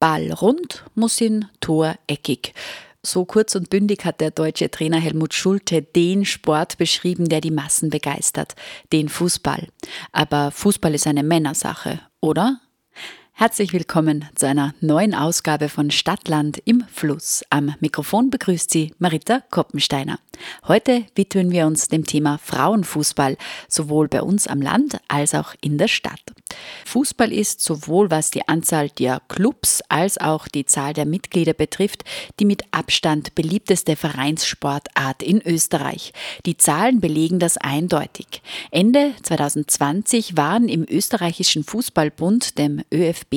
Ball 0.00 0.32
rund, 0.32 0.84
muss 0.94 1.20
in 1.20 1.46
Tor 1.60 1.94
eckig. 2.08 2.54
So 3.02 3.24
kurz 3.24 3.54
und 3.54 3.70
bündig 3.70 4.04
hat 4.04 4.20
der 4.20 4.30
deutsche 4.30 4.70
Trainer 4.70 4.98
Helmut 4.98 5.32
Schulte 5.32 5.82
den 5.82 6.24
Sport 6.24 6.76
beschrieben, 6.76 7.28
der 7.28 7.40
die 7.40 7.50
Massen 7.50 7.90
begeistert, 7.90 8.54
den 8.92 9.08
Fußball. 9.08 9.68
Aber 10.12 10.50
Fußball 10.50 10.94
ist 10.94 11.06
eine 11.06 11.22
Männersache, 11.22 12.00
oder? 12.20 12.60
Herzlich 13.40 13.72
willkommen 13.72 14.26
zu 14.34 14.46
einer 14.46 14.74
neuen 14.82 15.14
Ausgabe 15.14 15.70
von 15.70 15.90
Stadtland 15.90 16.60
im 16.66 16.84
Fluss. 16.92 17.42
Am 17.48 17.74
Mikrofon 17.80 18.28
begrüßt 18.28 18.70
Sie 18.70 18.92
Marita 18.98 19.40
Koppensteiner. 19.48 20.18
Heute 20.68 21.06
widmen 21.14 21.50
wir 21.50 21.66
uns 21.66 21.88
dem 21.88 22.04
Thema 22.04 22.38
Frauenfußball, 22.38 23.38
sowohl 23.66 24.08
bei 24.08 24.20
uns 24.20 24.46
am 24.46 24.60
Land 24.60 24.98
als 25.08 25.34
auch 25.34 25.54
in 25.62 25.78
der 25.78 25.88
Stadt. 25.88 26.20
Fußball 26.84 27.32
ist 27.32 27.62
sowohl 27.62 28.10
was 28.10 28.30
die 28.30 28.46
Anzahl 28.48 28.90
der 28.90 29.22
Clubs 29.28 29.82
als 29.88 30.18
auch 30.18 30.48
die 30.48 30.66
Zahl 30.66 30.92
der 30.92 31.06
Mitglieder 31.06 31.52
betrifft, 31.52 32.04
die 32.38 32.44
mit 32.44 32.64
Abstand 32.72 33.34
beliebteste 33.34 33.96
Vereinssportart 33.96 35.22
in 35.22 35.40
Österreich. 35.40 36.12
Die 36.46 36.56
Zahlen 36.56 37.00
belegen 37.00 37.38
das 37.38 37.56
eindeutig. 37.56 38.42
Ende 38.70 39.12
2020 39.22 40.36
waren 40.36 40.68
im 40.68 40.84
österreichischen 40.88 41.64
Fußballbund, 41.64 42.58
dem 42.58 42.82
ÖFB, 42.92 43.29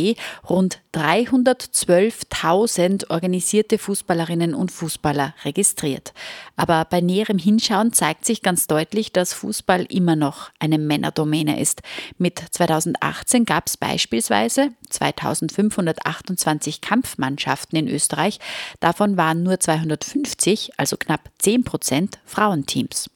rund 0.49 0.79
312.000 0.93 3.09
organisierte 3.09 3.77
Fußballerinnen 3.77 4.55
und 4.55 4.71
Fußballer 4.71 5.33
registriert. 5.45 6.13
Aber 6.55 6.85
bei 6.85 7.01
näherem 7.01 7.37
Hinschauen 7.37 7.91
zeigt 7.93 8.25
sich 8.25 8.41
ganz 8.41 8.67
deutlich, 8.67 9.11
dass 9.11 9.33
Fußball 9.33 9.83
immer 9.85 10.15
noch 10.15 10.51
eine 10.59 10.77
Männerdomäne 10.77 11.59
ist. 11.59 11.81
Mit 12.17 12.41
2018 12.51 13.43
gab 13.45 13.67
es 13.67 13.77
beispielsweise 13.77 14.69
2528 14.89 16.81
Kampfmannschaften 16.81 17.77
in 17.77 17.87
Österreich. 17.87 18.39
Davon 18.79 19.17
waren 19.17 19.43
nur 19.43 19.59
250, 19.59 20.71
also 20.77 20.97
knapp 20.97 21.29
10 21.39 21.63
Prozent, 21.63 22.19
Frauenteams. 22.25 23.09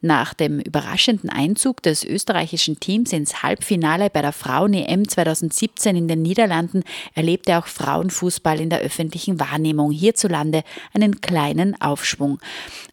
Nach 0.00 0.34
dem 0.34 0.58
überraschenden 0.58 1.30
Einzug 1.30 1.82
des 1.82 2.04
österreichischen 2.04 2.80
Teams 2.80 3.12
ins 3.12 3.42
Halbfinale 3.42 4.10
bei 4.10 4.20
der 4.20 4.32
Frauen-EM 4.32 5.08
2017 5.08 5.96
in 5.96 6.08
den 6.08 6.22
Niederlanden 6.22 6.82
erlebte 7.14 7.56
auch 7.58 7.66
Frauenfußball 7.66 8.60
in 8.60 8.68
der 8.68 8.80
öffentlichen 8.80 9.38
Wahrnehmung 9.38 9.92
hierzulande 9.92 10.64
einen 10.92 11.20
kleinen 11.20 11.80
Aufschwung. 11.80 12.40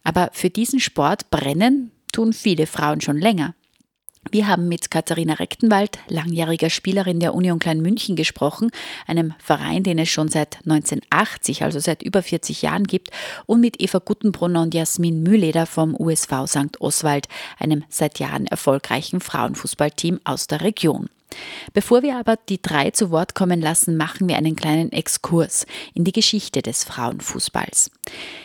Aber 0.04 0.30
für 0.32 0.50
diesen 0.50 0.78
Sport 0.78 1.30
brennen 1.30 1.90
tun 2.12 2.32
viele 2.32 2.66
Frauen 2.66 3.00
schon 3.00 3.18
länger. 3.18 3.54
Wir 4.28 4.46
haben 4.46 4.68
mit 4.68 4.90
Katharina 4.90 5.34
Rechtenwald, 5.34 5.98
langjähriger 6.08 6.68
Spielerin 6.68 7.20
der 7.20 7.34
Union 7.34 7.58
Klein 7.58 7.80
München, 7.80 8.16
gesprochen, 8.16 8.70
einem 9.06 9.32
Verein, 9.38 9.82
den 9.82 9.98
es 9.98 10.10
schon 10.10 10.28
seit 10.28 10.58
1980, 10.58 11.64
also 11.64 11.80
seit 11.80 12.02
über 12.02 12.22
40 12.22 12.60
Jahren 12.60 12.84
gibt, 12.84 13.08
und 13.46 13.60
mit 13.60 13.80
Eva 13.80 13.98
Guttenbrunner 13.98 14.62
und 14.62 14.74
Jasmin 14.74 15.22
Mühleder 15.22 15.64
vom 15.64 15.96
USV 15.98 16.46
St. 16.46 16.80
Oswald, 16.80 17.28
einem 17.58 17.82
seit 17.88 18.18
Jahren 18.18 18.46
erfolgreichen 18.46 19.20
Frauenfußballteam 19.20 20.20
aus 20.24 20.46
der 20.46 20.60
Region. 20.60 21.08
Bevor 21.72 22.02
wir 22.02 22.18
aber 22.18 22.36
die 22.48 22.60
drei 22.60 22.90
zu 22.90 23.10
Wort 23.10 23.34
kommen 23.34 23.60
lassen, 23.60 23.96
machen 23.96 24.28
wir 24.28 24.36
einen 24.36 24.56
kleinen 24.56 24.92
Exkurs 24.92 25.66
in 25.94 26.04
die 26.04 26.12
Geschichte 26.12 26.62
des 26.62 26.84
Frauenfußballs. 26.84 27.90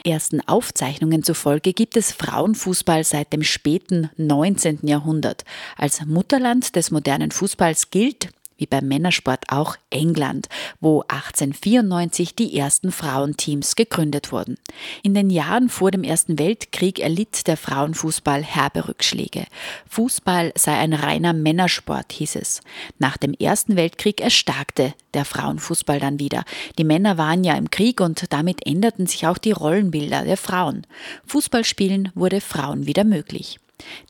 Ersten 0.04 0.42
Aufzeichnungen 0.48 1.24
zufolge 1.24 1.74
gibt 1.74 1.98
es 1.98 2.12
Frauenfußball 2.12 3.04
seit 3.04 3.34
dem 3.34 3.44
späten 3.44 4.10
19. 4.18 4.80
Jahrhundert. 4.84 5.44
Als 5.78 6.06
Mutterland 6.06 6.76
des 6.76 6.92
modernen 6.92 7.32
Fußballs 7.32 7.90
gilt 7.90 8.30
wie 8.58 8.66
beim 8.66 8.88
Männersport 8.88 9.46
auch 9.50 9.78
England, 9.90 10.48
wo 10.80 11.02
1894 11.02 12.36
die 12.36 12.58
ersten 12.58 12.92
Frauenteams 12.92 13.76
gegründet 13.76 14.32
wurden. 14.32 14.58
In 15.04 15.14
den 15.14 15.30
Jahren 15.30 15.70
vor 15.70 15.92
dem 15.92 16.04
Ersten 16.04 16.40
Weltkrieg 16.40 17.00
erlitt 17.00 17.48
der 17.48 17.58
Frauenfußball 17.58 18.44
herbe 18.44 18.88
Rückschläge. 18.88 19.46
Fußball 19.90 20.54
sei 20.56 20.78
ein 20.78 20.94
reiner 20.94 21.34
Männersport, 21.34 22.12
hieß 22.12 22.36
es. 22.38 22.62
Nach 23.00 23.18
dem 23.18 23.34
Ersten 23.34 23.76
Weltkrieg 23.76 24.22
erstarkte 24.22 24.94
der 25.14 25.26
Frauenfußball 25.26 26.00
dann 26.00 26.20
wieder. 26.20 26.44
Die 26.78 26.84
Männer 26.84 27.18
waren 27.18 27.44
ja 27.44 27.56
im 27.56 27.70
Krieg 27.70 28.02
und 28.02 28.32
damit 28.32 28.66
änderten 28.66 29.08
sich 29.08 29.28
auch 29.28 29.38
die 29.38 29.52
Rollenbilder 29.52 30.24
der 30.24 30.38
Frauen. 30.38 30.86
Fußballspielen 31.26 32.12
wurde 32.16 32.42
Frauen 32.42 32.86
wieder 32.86 33.04
möglich. 33.04 33.60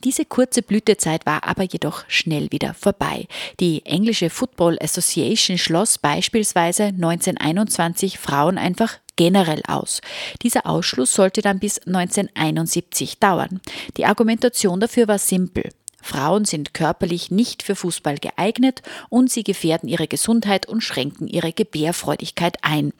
Diese 0.04 0.24
kurze 0.24 0.62
Blütezeit 0.62 1.26
war 1.26 1.44
aber 1.44 1.64
jedoch 1.64 2.04
schnell 2.08 2.50
wieder 2.52 2.74
vorbei. 2.74 3.26
Die 3.60 3.84
englische 3.84 4.30
Football 4.30 4.78
Association 4.80 5.58
schloss 5.58 5.98
beispielsweise 5.98 6.84
1921 6.84 8.18
Frauen 8.18 8.58
einfach 8.58 8.98
generell 9.16 9.62
aus. 9.66 10.00
Dieser 10.42 10.66
Ausschluss 10.66 11.14
sollte 11.14 11.40
dann 11.42 11.58
bis 11.58 11.78
1971 11.86 13.18
dauern. 13.18 13.60
Die 13.96 14.04
Argumentation 14.04 14.78
dafür 14.78 15.08
war 15.08 15.18
simpel. 15.18 15.70
Frauen 16.02 16.44
sind 16.44 16.72
körperlich 16.72 17.32
nicht 17.32 17.64
für 17.64 17.74
Fußball 17.74 18.18
geeignet 18.18 18.82
und 19.08 19.30
sie 19.30 19.42
gefährden 19.42 19.88
ihre 19.88 20.06
Gesundheit 20.06 20.66
und 20.66 20.82
schränken 20.82 21.26
ihre 21.26 21.52
Gebärfreudigkeit 21.52 22.58
ein. 22.62 22.92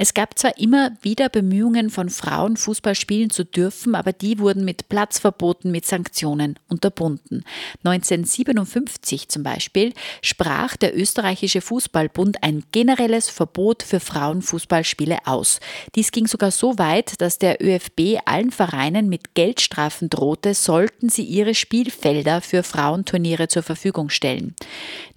Es 0.00 0.14
gab 0.14 0.38
zwar 0.38 0.56
immer 0.58 0.92
wieder 1.02 1.28
Bemühungen 1.28 1.90
von 1.90 2.08
Frauen, 2.08 2.56
Fußball 2.56 2.94
spielen 2.94 3.30
zu 3.30 3.44
dürfen, 3.44 3.96
aber 3.96 4.12
die 4.12 4.38
wurden 4.38 4.64
mit 4.64 4.88
Platzverboten, 4.88 5.72
mit 5.72 5.86
Sanktionen 5.86 6.56
unterbunden. 6.68 7.42
1957 7.82 9.28
zum 9.28 9.42
Beispiel 9.42 9.92
sprach 10.22 10.76
der 10.76 10.96
österreichische 10.96 11.60
Fußballbund 11.60 12.44
ein 12.44 12.62
generelles 12.70 13.28
Verbot 13.28 13.82
für 13.82 13.98
Frauenfußballspiele 13.98 15.18
aus. 15.24 15.58
Dies 15.96 16.12
ging 16.12 16.28
sogar 16.28 16.52
so 16.52 16.78
weit, 16.78 17.20
dass 17.20 17.38
der 17.38 17.60
ÖFB 17.60 18.20
allen 18.24 18.52
Vereinen 18.52 19.08
mit 19.08 19.34
Geldstrafen 19.34 20.10
drohte, 20.10 20.54
sollten 20.54 21.08
sie 21.08 21.24
ihre 21.24 21.56
Spielfelder 21.56 22.40
für 22.40 22.62
Frauenturniere 22.62 23.48
zur 23.48 23.64
Verfügung 23.64 24.10
stellen. 24.10 24.54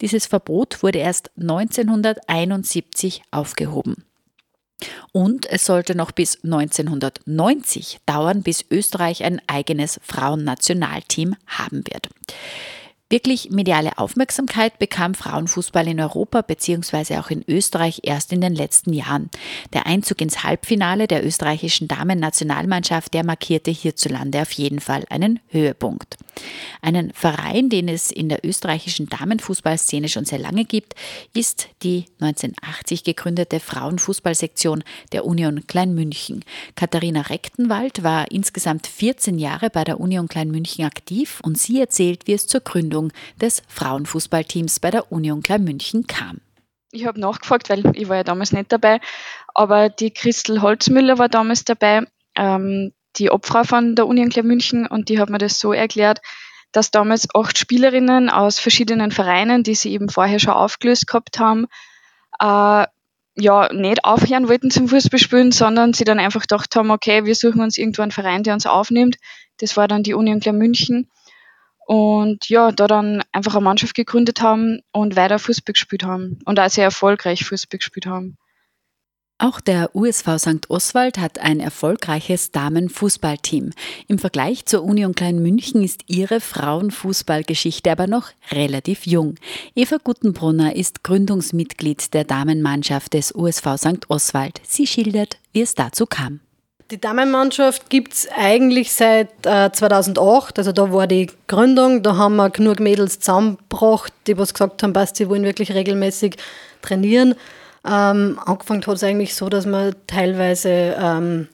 Dieses 0.02 0.26
Verbot 0.26 0.82
wurde 0.82 0.98
erst 0.98 1.30
1971 1.38 3.22
aufgehoben. 3.30 4.06
Und 5.12 5.46
es 5.50 5.66
sollte 5.66 5.96
noch 5.96 6.12
bis 6.12 6.44
1990 6.44 8.00
dauern, 8.06 8.44
bis 8.44 8.66
Österreich 8.70 9.24
ein 9.24 9.42
eigenes 9.48 10.00
Frauennationalteam 10.04 11.36
haben 11.48 11.84
wird. 11.92 12.10
Wirklich 13.12 13.50
mediale 13.52 13.98
Aufmerksamkeit 13.98 14.80
bekam 14.80 15.16
Frauenfußball 15.16 15.86
in 15.86 16.00
Europa 16.00 16.44
bzw. 16.44 17.18
auch 17.18 17.30
in 17.30 17.44
Österreich 17.46 18.00
erst 18.04 18.32
in 18.32 18.40
den 18.40 18.56
letzten 18.56 18.94
Jahren. 18.94 19.30
Der 19.74 19.86
Einzug 19.86 20.22
ins 20.22 20.44
Halbfinale 20.46 21.08
der 21.08 21.26
österreichischen 21.26 21.90
Damen-Nationalmannschaft, 21.90 23.14
der 23.14 23.26
markierte 23.26 23.70
hierzulande 23.70 24.42
auf 24.42 24.54
jeden 24.54 24.80
Fall 24.80 25.04
einen 25.10 25.42
Höhepunkt. 25.50 26.16
Einen 26.82 27.12
Verein, 27.14 27.68
den 27.68 27.90
es 27.90 28.12
in 28.12 28.30
der 28.30 28.46
österreichischen 28.46 29.08
Damenfußballszene 29.10 30.08
schon 30.08 30.24
sehr 30.24 30.40
lange 30.40 30.64
gibt, 30.64 30.96
ist 31.34 31.68
die 31.84 32.06
1980 32.22 33.04
gegründete 33.04 33.60
Frauenfußballsektion 33.60 34.86
der 35.12 35.26
Union 35.26 35.68
Kleinmünchen. 35.68 36.46
Katharina 36.76 37.22
Rechtenwald 37.22 38.04
war 38.04 38.32
insgesamt 38.32 38.88
14 38.88 39.38
Jahre 39.38 39.70
bei 39.70 39.84
der 39.84 40.00
Union 40.00 40.30
Kleinmünchen 40.30 40.86
aktiv 40.86 41.42
und 41.44 41.58
sie 41.58 41.82
erzählt, 41.82 42.26
wie 42.28 42.34
es 42.34 42.48
zur 42.48 42.62
Gründung 42.62 43.01
Gründung 43.02 43.12
des 43.40 43.64
Frauenfußballteams 43.68 44.80
bei 44.80 44.92
der 44.92 45.12
Union 45.12 45.42
Kleinmünchen 45.42 46.08
kam. 46.08 46.42
Ich 46.92 47.06
habe 47.06 47.20
nachgefragt, 47.20 47.70
weil 47.70 47.84
ich 47.96 48.10
war 48.10 48.18
ja 48.18 48.24
damals 48.24 48.52
nicht 48.52 48.72
dabei, 48.72 49.00
aber 49.54 49.90
die 49.90 50.12
Christel 50.12 50.62
Holzmüller 50.62 51.18
war 51.18 51.30
damals 51.30 51.64
dabei, 51.64 52.04
ähm, 52.36 52.92
die 53.18 53.32
Obfrau 53.32 53.64
von 53.64 53.96
der 53.96 54.08
Union 54.08 54.30
Kleinmünchen 54.30 54.88
und 54.88 55.10
die 55.10 55.20
hat 55.20 55.30
mir 55.30 55.38
das 55.38 55.60
so 55.60 55.74
erklärt, 55.74 56.20
dass 56.72 56.92
damals 56.92 57.28
acht 57.34 57.58
Spielerinnen 57.58 58.30
aus 58.30 58.60
verschiedenen 58.60 59.12
Vereinen, 59.12 59.64
die 59.64 59.76
sie 59.76 59.92
eben 59.92 60.10
vorher 60.10 60.40
schon 60.40 60.54
aufgelöst 60.54 61.08
gehabt 61.08 61.40
haben, 61.40 61.68
äh, 62.40 62.86
ja, 63.38 63.74
nicht 63.74 64.04
aufhören 64.04 64.50
wollten 64.50 64.72
zum 64.72 64.90
Fußballspielen, 64.90 65.54
sondern 65.54 65.94
sie 65.94 66.04
dann 66.04 66.20
einfach 66.20 66.42
gedacht 66.42 66.76
haben, 66.76 66.92
okay, 66.92 67.26
wir 67.26 67.36
suchen 67.36 67.62
uns 67.62 67.78
irgendwo 67.78 68.02
einen 68.02 68.12
Verein, 68.12 68.44
der 68.44 68.54
uns 68.54 68.66
aufnimmt. 68.66 69.16
Das 69.60 69.78
war 69.78 69.88
dann 69.88 70.04
die 70.04 70.14
Union 70.14 70.42
Kleinmünchen. 70.42 70.96
München 70.96 71.12
Und 71.92 72.48
ja, 72.48 72.72
da 72.72 72.88
dann 72.88 73.22
einfach 73.34 73.54
eine 73.54 73.66
Mannschaft 73.66 73.96
gegründet 73.96 74.42
haben 74.42 74.80
und 74.94 75.18
weiter 75.18 75.40
Fußball 75.40 75.74
gespielt 75.74 76.06
haben 76.06 76.40
und 76.46 76.58
auch 76.58 76.70
sehr 76.70 76.86
erfolgreich 76.86 77.44
Fußball 77.44 77.80
gespielt 77.80 78.06
haben. 78.06 78.38
Auch 79.40 79.60
der 79.60 79.94
USV 79.94 80.38
St. 80.38 80.70
Oswald 80.70 81.18
hat 81.18 81.40
ein 81.40 81.60
erfolgreiches 81.60 82.52
Damenfußballteam. 82.52 83.72
Im 84.08 84.20
Vergleich 84.20 84.66
zur 84.68 84.84
Union 84.84 85.16
Klein-München 85.16 85.84
ist 85.84 86.04
ihre 86.08 86.40
Frauenfußballgeschichte 86.40 87.92
aber 87.92 88.08
noch 88.08 88.30
relativ 88.52 89.06
jung. 89.06 89.36
Eva 89.76 89.98
Guttenbrunner 90.02 90.78
ist 90.78 91.04
Gründungsmitglied 91.04 92.14
der 92.14 92.24
Damenmannschaft 92.24 93.16
des 93.16 93.36
USV 93.36 93.76
St. 93.76 94.10
Oswald. 94.10 94.62
Sie 94.64 94.88
schildert, 94.88 95.40
wie 95.52 95.60
es 95.60 95.76
dazu 95.76 96.06
kam. 96.06 96.40
Die 96.92 97.00
Damenmannschaft 97.00 97.90
gibt 97.90 98.14
es 98.14 98.28
eigentlich 98.36 98.92
seit 98.92 99.30
äh, 99.46 99.72
2008, 99.72 100.60
also 100.60 100.74
da 100.74 100.92
war 100.92 101.08
die 101.08 101.28
Gründung, 101.48 102.04
da 102.04 102.18
haben 102.18 102.36
wir 102.36 102.50
genug 102.50 102.82
Mädels 102.82 103.22
zusammengebracht, 103.22 104.12
die 104.28 104.38
was 104.38 104.54
gesagt 104.54 104.84
haben, 104.84 104.92
passt, 104.92 105.16
sie 105.16 105.30
wollen 105.30 105.46
wirklich 105.46 105.74
regelmäßig 105.74 106.36
trainieren. 106.82 107.36
Ähm, 107.88 108.38
angefangen 108.46 108.86
hat 108.86 108.96
es 108.96 109.04
eigentlich 109.06 109.36
so, 109.36 109.48
dass 109.48 109.66
wir 109.66 109.94
teilweise 110.06 110.98
ähm, 111.00 111.48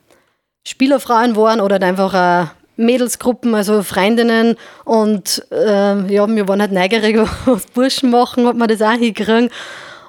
Spielerfrauen 0.68 1.36
waren 1.36 1.62
oder 1.62 1.80
einfach 1.84 2.16
äh, 2.16 2.48
Mädelsgruppen, 2.76 3.54
also 3.54 3.84
Freundinnen. 3.84 4.56
Und 4.86 5.46
äh, 5.52 6.14
ja, 6.14 6.28
wir 6.28 6.48
waren 6.48 6.62
halt 6.62 6.72
neugierig, 6.72 7.16
was 7.46 7.68
Burschen 7.68 8.10
machen, 8.10 8.48
ob 8.48 8.56
wir 8.56 8.66
das 8.66 8.82
auch 8.82 8.94
hinkriegen. 8.94 9.52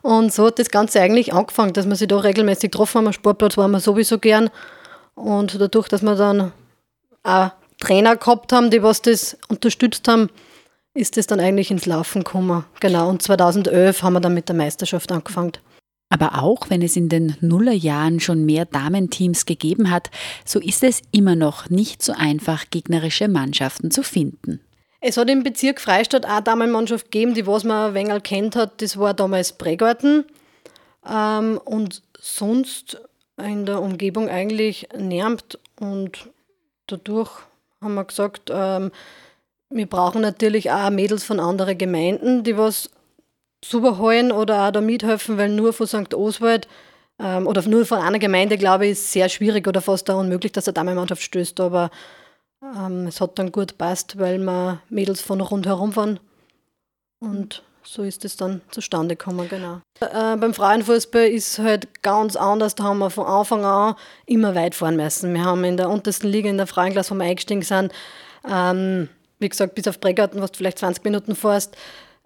Und 0.01 0.33
so 0.33 0.47
hat 0.47 0.59
das 0.59 0.71
Ganze 0.71 1.03
eigentlich 1.03 1.35
angefangen, 1.35 1.75
dass 1.75 1.87
wir 1.87 1.97
sich 1.97 2.09
da 2.09 2.17
regelmäßig 2.17 2.71
getroffen 2.71 2.99
haben. 2.99 3.07
Am 3.09 3.13
Sportplatz 3.13 3.59
waren 3.59 3.73
wir 3.73 3.81
sowieso 3.81 4.19
gern. 4.19 4.49
Und 5.19 5.61
dadurch, 5.61 5.89
dass 5.89 6.03
wir 6.03 6.15
dann 6.15 6.53
auch 7.25 7.51
Trainer 7.81 8.17
gehabt 8.17 8.53
haben, 8.53 8.71
die 8.71 8.83
was 8.83 9.03
das 9.03 9.37
unterstützt 9.49 10.07
haben, 10.09 10.31
ist 10.95 11.17
das 11.17 11.27
dann 11.27 11.41
eigentlich 11.41 11.71
ins 11.71 11.87
Laufen 11.87 12.25
gekommen. 12.25 12.65
Genau. 12.81 13.09
Und 13.09 13.23
2011 13.23 14.03
haben 14.03 14.15
wir 14.15 14.21
dann 14.21 14.35
mit 14.35 14.49
der 14.49 14.57
Meisterschaft 14.57 15.11
angefangen. 15.13 15.53
Aber 16.11 16.43
auch 16.43 16.71
wenn 16.71 16.83
es 16.83 16.97
in 16.97 17.09
den 17.09 17.37
Nullerjahren 17.41 18.21
schon 18.21 18.47
mehr 18.47 18.65
Damenteams 18.65 19.45
gegeben 19.45 19.91
hat, 19.91 20.11
so 20.45 20.59
ist 20.59 20.83
es 20.83 21.03
immer 21.13 21.37
noch 21.37 21.69
nicht 21.69 22.03
so 22.03 22.13
einfach, 22.13 22.65
gegnerische 22.71 23.29
Mannschaften 23.29 23.91
zu 23.91 24.03
finden. 24.03 24.61
Es 25.01 25.17
hat 25.17 25.29
im 25.29 25.43
Bezirk 25.43 25.81
Freistadt 25.81 26.25
auch 26.25 26.31
eine 26.31 26.43
Damenmannschaft 26.43 27.11
gegeben, 27.11 27.35
die 27.35 27.47
was 27.47 27.63
man 27.63 27.91
ein 27.91 27.95
wenig 27.95 28.23
kennt 28.23 28.57
hat. 28.57 28.81
Das 28.83 28.97
war 28.97 29.15
damals 29.15 29.53
Pregarten. 29.53 30.25
Ähm, 31.09 31.61
und 31.65 32.03
sonst 32.19 33.01
in 33.39 33.67
der 33.67 33.81
Umgebung 33.81 34.29
eigentlich 34.29 34.89
nervt. 34.97 35.59
Und 35.81 36.29
dadurch 36.87 37.31
haben 37.81 37.95
wir 37.95 38.05
gesagt, 38.05 38.51
ähm, 38.53 38.91
wir 39.71 39.87
brauchen 39.87 40.23
natürlich 40.23 40.71
auch 40.71 40.91
Mädels 40.91 41.25
von 41.25 41.41
anderen 41.41 41.77
Gemeinden, 41.77 42.43
die 42.43 42.57
was 42.57 42.91
zubehalten 43.61 44.33
oder 44.33 44.69
auch 44.69 44.73
da 44.73 44.81
mithelfen, 44.81 45.37
weil 45.37 45.51
nur 45.51 45.73
von 45.73 45.87
St. 45.87 46.15
Oswald 46.15 46.69
ähm, 47.19 47.47
oder 47.47 47.63
nur 47.63 47.85
von 47.85 47.99
einer 47.99 48.19
Gemeinde, 48.19 48.57
glaube 48.57 48.87
ich, 48.87 48.93
ist 48.93 49.13
sehr 49.13 49.29
schwierig 49.29 49.67
oder 49.67 49.81
fast 49.81 50.11
auch 50.11 50.21
unmöglich, 50.21 50.53
dass 50.53 50.69
eine 50.69 50.75
Damenmannschaft 50.75 51.23
stößt. 51.23 51.61
Aber 51.61 51.91
ähm, 52.63 53.07
es 53.07 53.21
hat 53.21 53.39
dann 53.39 53.53
gut 53.53 53.79
passt, 53.79 54.19
weil 54.19 54.39
wir 54.39 54.81
Mädels 54.89 55.21
von 55.21 55.41
rundherum 55.41 55.97
waren. 55.97 56.21
Und 57.21 57.63
so 57.89 58.03
ist 58.03 58.25
es 58.25 58.37
dann 58.37 58.61
zustande 58.71 59.17
gekommen, 59.17 59.49
genau. 59.49 59.81
Äh, 60.01 60.37
beim 60.37 60.53
Frauenfußball 60.53 61.27
ist 61.27 61.59
halt 61.59 62.03
ganz 62.03 62.37
anders. 62.37 62.75
Da 62.75 62.85
haben 62.85 62.99
wir 62.99 63.09
von 63.09 63.27
Anfang 63.27 63.65
an 63.65 63.95
immer 64.27 64.55
weit 64.55 64.75
fahren 64.75 64.97
müssen. 64.97 65.33
Wir 65.33 65.45
haben 65.45 65.65
in 65.65 65.79
der 65.79 65.89
untersten 65.89 66.29
Liga, 66.29 66.51
in 66.51 66.59
der 66.59 66.67
Frauenklasse, 66.67 67.15
wo 67.15 67.19
wir 67.19 67.25
eingestiegen 67.25 67.63
sind, 67.63 67.93
ähm, 68.49 69.09
wie 69.39 69.49
gesagt, 69.49 69.75
bis 69.75 69.89
auf 69.89 70.01
Bregarten, 70.01 70.43
was 70.43 70.53
du 70.53 70.59
vielleicht 70.59 70.81
20 70.81 71.03
Minuten 71.05 71.35
fährst, 71.35 71.77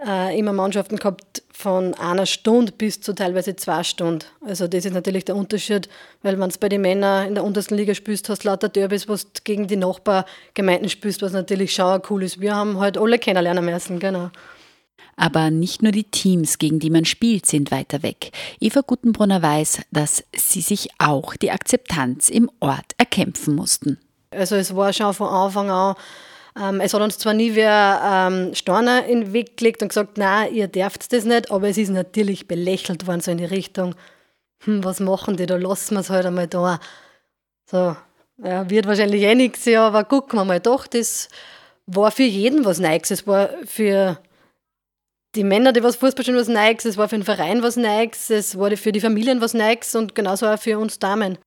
äh, 0.05 0.37
immer 0.37 0.53
Mannschaften 0.53 0.97
gehabt 0.97 1.45
von 1.53 1.95
einer 1.95 2.27
Stunde 2.27 2.73
bis 2.73 3.01
zu 3.01 3.15
teilweise 3.15 3.55
zwei 3.55 3.85
Stunden. 3.85 4.25
Also 4.45 4.67
das 4.67 4.85
ist 4.85 4.95
natürlich 4.95 5.27
der 5.27 5.37
Unterschied, 5.37 5.89
weil 6.23 6.41
wenn 6.41 6.49
es 6.49 6.59
bei 6.59 6.71
den 6.71 6.81
Männern 6.81 7.29
in 7.29 7.35
der 7.37 7.45
untersten 7.45 7.77
Liga 7.77 7.95
spielst, 7.95 8.29
hast 8.29 8.43
du 8.43 8.49
lauter 8.49 8.69
Derbys, 8.69 9.09
was 9.09 9.33
du 9.33 9.43
gegen 9.45 9.69
die 9.69 9.77
Nachbargemeinden 9.77 10.89
spielst, 10.89 11.23
was 11.23 11.33
natürlich 11.33 11.73
schon 11.73 12.03
cool 12.11 12.25
ist. 12.25 12.41
Wir 12.41 12.57
haben 12.57 12.81
halt 12.81 12.99
alle 12.99 13.19
kennenlernen 13.19 13.65
müssen, 13.65 14.01
genau. 14.01 14.31
Aber 15.17 15.51
nicht 15.51 15.83
nur 15.83 15.93
die 15.93 16.05
Teams, 16.05 16.59
gegen 16.59 16.79
die 16.79 16.91
man 16.91 17.05
spielt, 17.05 17.47
sind 17.47 17.71
weiter 17.71 18.03
weg. 18.03 18.33
Eva 18.61 18.81
Guttenbrunner 18.81 19.43
weiß, 19.43 19.83
dass 19.91 20.25
sie 20.35 20.61
sich 20.61 20.89
auch 20.99 21.37
die 21.37 21.51
Akzeptanz 21.51 22.29
im 22.29 22.51
Ort 22.61 22.93
erkämpfen 22.99 23.55
mussten. 23.55 23.99
Also 24.31 24.57
es 24.57 24.75
war 24.75 24.93
schon 24.93 25.13
von 25.13 25.29
Anfang 25.29 25.71
an 25.71 25.95
ähm, 26.61 26.81
es 26.81 26.93
hat 26.93 27.01
uns 27.01 27.19
zwar 27.19 27.35
nie 27.35 27.55
wer 27.55 28.01
ähm, 28.05 28.55
Steine 28.55 29.07
in 29.09 29.21
den 29.23 29.33
Weg 29.33 29.57
gelegt 29.57 29.83
und 29.83 29.89
gesagt, 29.89 30.19
nein, 30.19 30.53
ihr 30.55 30.69
dürft 30.69 31.13
das 31.13 31.25
nicht, 31.25 31.51
aber 31.51 31.69
es 31.69 31.79
ist 31.79 31.89
natürlich 31.89 32.47
belächelt 32.47 33.07
worden, 33.07 33.21
so 33.21 33.31
in 33.31 33.39
die 33.39 33.45
Richtung, 33.45 33.95
hm, 34.65 34.85
was 34.85 35.01
machen 35.01 35.37
die 35.37 35.47
da, 35.47 35.57
lassen 35.57 35.95
wir 35.95 36.01
es 36.01 36.11
halt 36.11 36.27
einmal 36.27 36.49
da. 36.49 36.79
So, 37.71 37.97
ja, 38.45 38.69
wird 38.69 38.87
wahrscheinlich 38.87 39.23
eh 39.23 39.35
nichts, 39.35 39.65
ja, 39.65 39.87
aber 39.87 40.05
gucken 40.05 40.39
wir 40.39 40.45
mal 40.45 40.61
doch, 40.61 40.87
das 40.87 41.29
war 41.87 42.11
für 42.11 42.23
jeden 42.23 42.65
was 42.65 42.79
Neues. 42.79 43.11
Es 43.11 43.27
war 43.27 43.51
für 43.65 44.19
die 45.35 45.45
Männer, 45.45 45.73
die 45.73 45.83
was 45.83 45.97
Fußball 45.97 46.25
spielen, 46.25 46.39
was 46.39 46.49
Neues, 46.49 46.85
es 46.85 46.97
war 46.97 47.09
für 47.09 47.17
den 47.17 47.25
Verein 47.25 47.63
was 47.63 47.77
Neues, 47.77 48.31
es 48.31 48.59
war 48.59 48.77
für 48.77 48.93
die 48.93 49.01
Familien 49.01 49.41
was 49.41 49.55
Neues 49.55 49.95
und 49.95 50.15
genauso 50.15 50.47
auch 50.47 50.59
für 50.59 50.79
uns 50.79 50.99
Damen. 50.99 51.39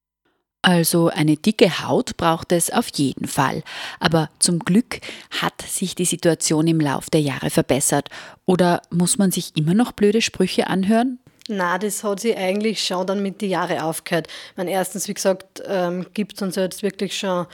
Also 0.62 1.10
eine 1.10 1.38
dicke 1.38 1.86
Haut 1.86 2.18
braucht 2.18 2.52
es 2.52 2.72
auf 2.72 2.88
jeden 2.96 3.28
Fall. 3.28 3.62
Aber 4.00 4.32
zum 4.40 4.58
Glück 4.58 5.00
hat 5.30 5.62
sich 5.62 5.94
die 5.94 6.06
Situation 6.06 6.66
im 6.66 6.80
Lauf 6.80 7.12
der 7.12 7.22
Jahre 7.22 7.52
verbessert. 7.52 8.10
Oder 8.46 8.82
muss 8.90 9.20
man 9.20 9.30
sich 9.30 9.56
immer 9.56 9.76
noch 9.76 9.92
blöde 9.92 10.24
Sprüche 10.24 10.66
anhören? 10.66 11.20
Na, 11.48 11.78
das 11.78 12.04
hat 12.04 12.22
sich 12.22 12.36
eigentlich 12.36 12.84
schon 12.84 13.06
dann 13.06 13.22
mit 13.22 13.44
den 13.44 13.52
Jahren 13.52 13.78
aufgehört. 13.78 14.28
Mein 14.56 14.68
erstens, 14.68 15.08
wie 15.08 15.14
gesagt, 15.14 15.62
ähm, 15.68 16.08
gibt 16.16 16.34
es 16.34 16.42
uns 16.42 16.56
jetzt 16.56 16.82
wirklich 16.82 17.16
schon 17.16 17.46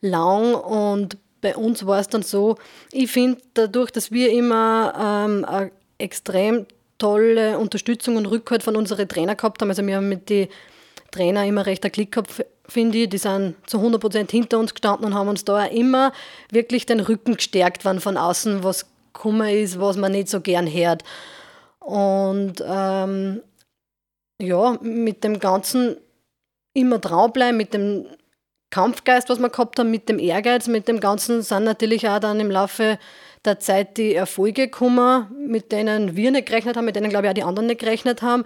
lang 0.00 0.54
und 0.54 1.18
bei 1.46 1.54
uns 1.54 1.86
war 1.86 2.00
es 2.00 2.08
dann 2.08 2.22
so, 2.22 2.56
ich 2.90 3.08
finde 3.08 3.40
dadurch, 3.54 3.92
dass 3.92 4.10
wir 4.10 4.32
immer 4.32 4.92
ähm, 4.98 5.44
eine 5.44 5.70
extrem 5.96 6.66
tolle 6.98 7.56
Unterstützung 7.56 8.16
und 8.16 8.26
Rückhalt 8.26 8.64
von 8.64 8.74
unseren 8.74 9.08
Trainern 9.08 9.36
gehabt 9.36 9.62
haben, 9.62 9.68
also 9.68 9.86
wir 9.86 9.94
haben 9.94 10.08
mit 10.08 10.28
den 10.28 10.48
Trainer 11.12 11.46
immer 11.46 11.64
recht 11.64 11.84
einen 11.84 11.92
Klick 11.92 12.10
gehabt, 12.10 12.44
finde 12.66 12.98
ich. 12.98 13.08
Die 13.10 13.18
sind 13.18 13.54
zu 13.68 13.78
100% 13.78 14.28
hinter 14.28 14.58
uns 14.58 14.74
gestanden 14.74 15.06
und 15.06 15.14
haben 15.14 15.28
uns 15.28 15.44
da 15.44 15.66
auch 15.66 15.70
immer 15.70 16.12
wirklich 16.50 16.84
den 16.84 16.98
Rücken 16.98 17.36
gestärkt, 17.36 17.84
wenn 17.84 18.00
von 18.00 18.16
außen 18.16 18.64
was 18.64 18.86
gekommen 19.12 19.48
ist, 19.48 19.78
was 19.78 19.96
man 19.96 20.10
nicht 20.10 20.28
so 20.28 20.40
gern 20.40 20.66
hört. 20.66 21.04
Und 21.78 22.54
ähm, 22.66 23.40
ja, 24.42 24.76
mit 24.82 25.22
dem 25.22 25.38
Ganzen 25.38 25.96
immer 26.74 26.98
dranbleiben, 26.98 27.56
mit 27.56 27.72
dem 27.72 28.06
Kampfgeist, 28.76 29.30
was 29.30 29.38
wir 29.38 29.48
gehabt 29.48 29.78
haben, 29.78 29.90
mit 29.90 30.10
dem 30.10 30.18
Ehrgeiz, 30.18 30.68
mit 30.68 30.86
dem 30.86 31.00
Ganzen 31.00 31.40
sind 31.40 31.64
natürlich 31.64 32.06
auch 32.10 32.18
dann 32.18 32.38
im 32.40 32.50
Laufe 32.50 32.98
der 33.46 33.58
Zeit 33.58 33.96
die 33.96 34.14
Erfolge 34.14 34.66
gekommen, 34.66 35.28
mit 35.48 35.72
denen 35.72 36.14
wir 36.14 36.30
nicht 36.30 36.44
gerechnet 36.44 36.76
haben, 36.76 36.84
mit 36.84 36.94
denen, 36.94 37.08
glaube 37.08 37.24
ich, 37.24 37.30
auch 37.30 37.34
die 37.34 37.42
anderen 37.42 37.68
nicht 37.68 37.80
gerechnet 37.80 38.20
haben. 38.20 38.44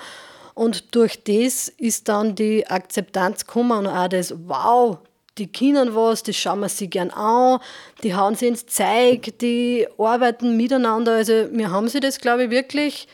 Und 0.54 0.94
durch 0.94 1.24
das 1.24 1.68
ist 1.68 2.08
dann 2.08 2.36
die 2.36 2.64
Akzeptanz 2.64 3.44
gekommen 3.44 3.72
und 3.72 3.86
auch 3.88 4.06
das, 4.06 4.32
wow, 4.46 4.98
die 5.36 5.50
können 5.50 5.96
was, 5.96 6.22
das 6.22 6.36
schauen 6.36 6.60
wir 6.60 6.68
sich 6.68 6.90
gern 6.90 7.10
an, 7.10 7.58
die 8.04 8.14
hauen 8.14 8.36
sie 8.36 8.46
ins 8.46 8.66
Zeug, 8.66 9.36
die 9.40 9.88
arbeiten 9.98 10.56
miteinander. 10.56 11.14
Also 11.14 11.48
wir 11.50 11.72
haben 11.72 11.88
sie 11.88 11.98
das, 11.98 12.20
glaube 12.20 12.44
ich, 12.44 12.50
wirklich 12.50 13.08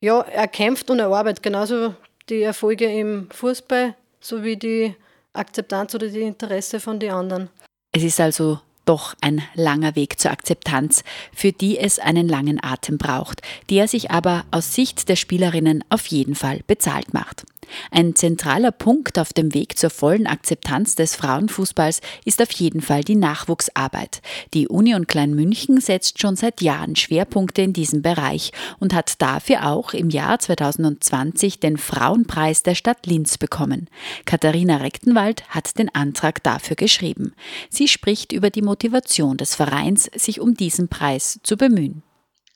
ja, 0.00 0.20
erkämpft 0.20 0.90
und 0.90 0.98
erarbeitet. 0.98 1.42
Genauso 1.42 1.94
die 2.28 2.42
Erfolge 2.42 2.84
im 2.84 3.30
Fußball 3.30 3.94
sowie 4.20 4.56
die 4.56 4.94
Akzeptanz 5.32 5.94
oder 5.94 6.08
die 6.08 6.22
Interesse 6.22 6.80
von 6.80 6.98
den 6.98 7.12
anderen. 7.12 7.50
Es 7.92 8.02
ist 8.02 8.20
also 8.20 8.60
doch 8.84 9.14
ein 9.20 9.42
langer 9.54 9.94
Weg 9.94 10.18
zur 10.18 10.30
Akzeptanz, 10.32 11.04
für 11.32 11.52
die 11.52 11.78
es 11.78 11.98
einen 11.98 12.28
langen 12.28 12.62
Atem 12.62 12.98
braucht, 12.98 13.42
der 13.68 13.86
sich 13.86 14.10
aber 14.10 14.44
aus 14.50 14.74
Sicht 14.74 15.08
der 15.08 15.16
Spielerinnen 15.16 15.84
auf 15.90 16.06
jeden 16.06 16.34
Fall 16.34 16.60
bezahlt 16.66 17.14
macht. 17.14 17.44
Ein 17.90 18.14
zentraler 18.14 18.72
Punkt 18.72 19.18
auf 19.18 19.32
dem 19.32 19.54
Weg 19.54 19.78
zur 19.78 19.90
vollen 19.90 20.26
Akzeptanz 20.26 20.94
des 20.94 21.16
Frauenfußballs 21.16 22.00
ist 22.24 22.40
auf 22.42 22.50
jeden 22.52 22.80
Fall 22.80 23.04
die 23.04 23.16
Nachwuchsarbeit. 23.16 24.22
Die 24.54 24.68
Union 24.68 25.06
Kleinmünchen 25.06 25.80
setzt 25.80 26.20
schon 26.20 26.36
seit 26.36 26.62
Jahren 26.62 26.96
Schwerpunkte 26.96 27.62
in 27.62 27.72
diesem 27.72 28.02
Bereich 28.02 28.52
und 28.78 28.94
hat 28.94 29.20
dafür 29.20 29.66
auch 29.66 29.92
im 29.92 30.10
Jahr 30.10 30.38
2020 30.38 31.60
den 31.60 31.76
Frauenpreis 31.76 32.62
der 32.62 32.74
Stadt 32.74 33.06
Linz 33.06 33.38
bekommen. 33.38 33.88
Katharina 34.24 34.76
Rechtenwald 34.78 35.48
hat 35.48 35.78
den 35.78 35.94
Antrag 35.94 36.42
dafür 36.42 36.76
geschrieben. 36.76 37.34
Sie 37.68 37.88
spricht 37.88 38.32
über 38.32 38.50
die 38.50 38.62
Motivation 38.62 39.36
des 39.36 39.54
Vereins, 39.54 40.10
sich 40.14 40.40
um 40.40 40.54
diesen 40.54 40.88
Preis 40.88 41.40
zu 41.42 41.56
bemühen. 41.56 42.02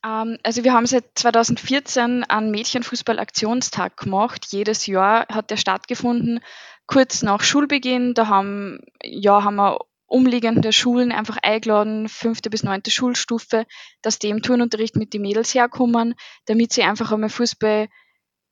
Ähm, 0.04 0.38
also 0.42 0.64
wir 0.64 0.72
haben 0.72 0.86
seit 0.86 1.04
2014 1.14 2.24
einen 2.24 2.50
Mädchenfußball-Aktionstag 2.50 3.96
gemacht. 3.96 4.46
Jedes 4.50 4.86
Jahr 4.86 5.26
hat 5.28 5.50
der 5.50 5.56
stattgefunden, 5.56 6.40
kurz 6.86 7.22
nach 7.22 7.42
Schulbeginn. 7.42 8.14
Da 8.14 8.28
haben, 8.28 8.80
ja, 9.02 9.42
haben 9.42 9.56
wir 9.56 9.78
umliegende 10.06 10.72
Schulen 10.72 11.12
einfach 11.12 11.38
eingeladen, 11.42 12.08
fünfte 12.08 12.50
bis 12.50 12.62
neunte 12.62 12.90
Schulstufe, 12.90 13.66
dass 14.02 14.18
die 14.18 14.28
im 14.28 14.42
Turnunterricht 14.42 14.96
mit 14.96 15.14
den 15.14 15.22
Mädels 15.22 15.54
herkommen, 15.54 16.14
damit 16.44 16.72
sie 16.72 16.82
einfach 16.82 17.10
einmal 17.10 17.30
Fußball 17.30 17.88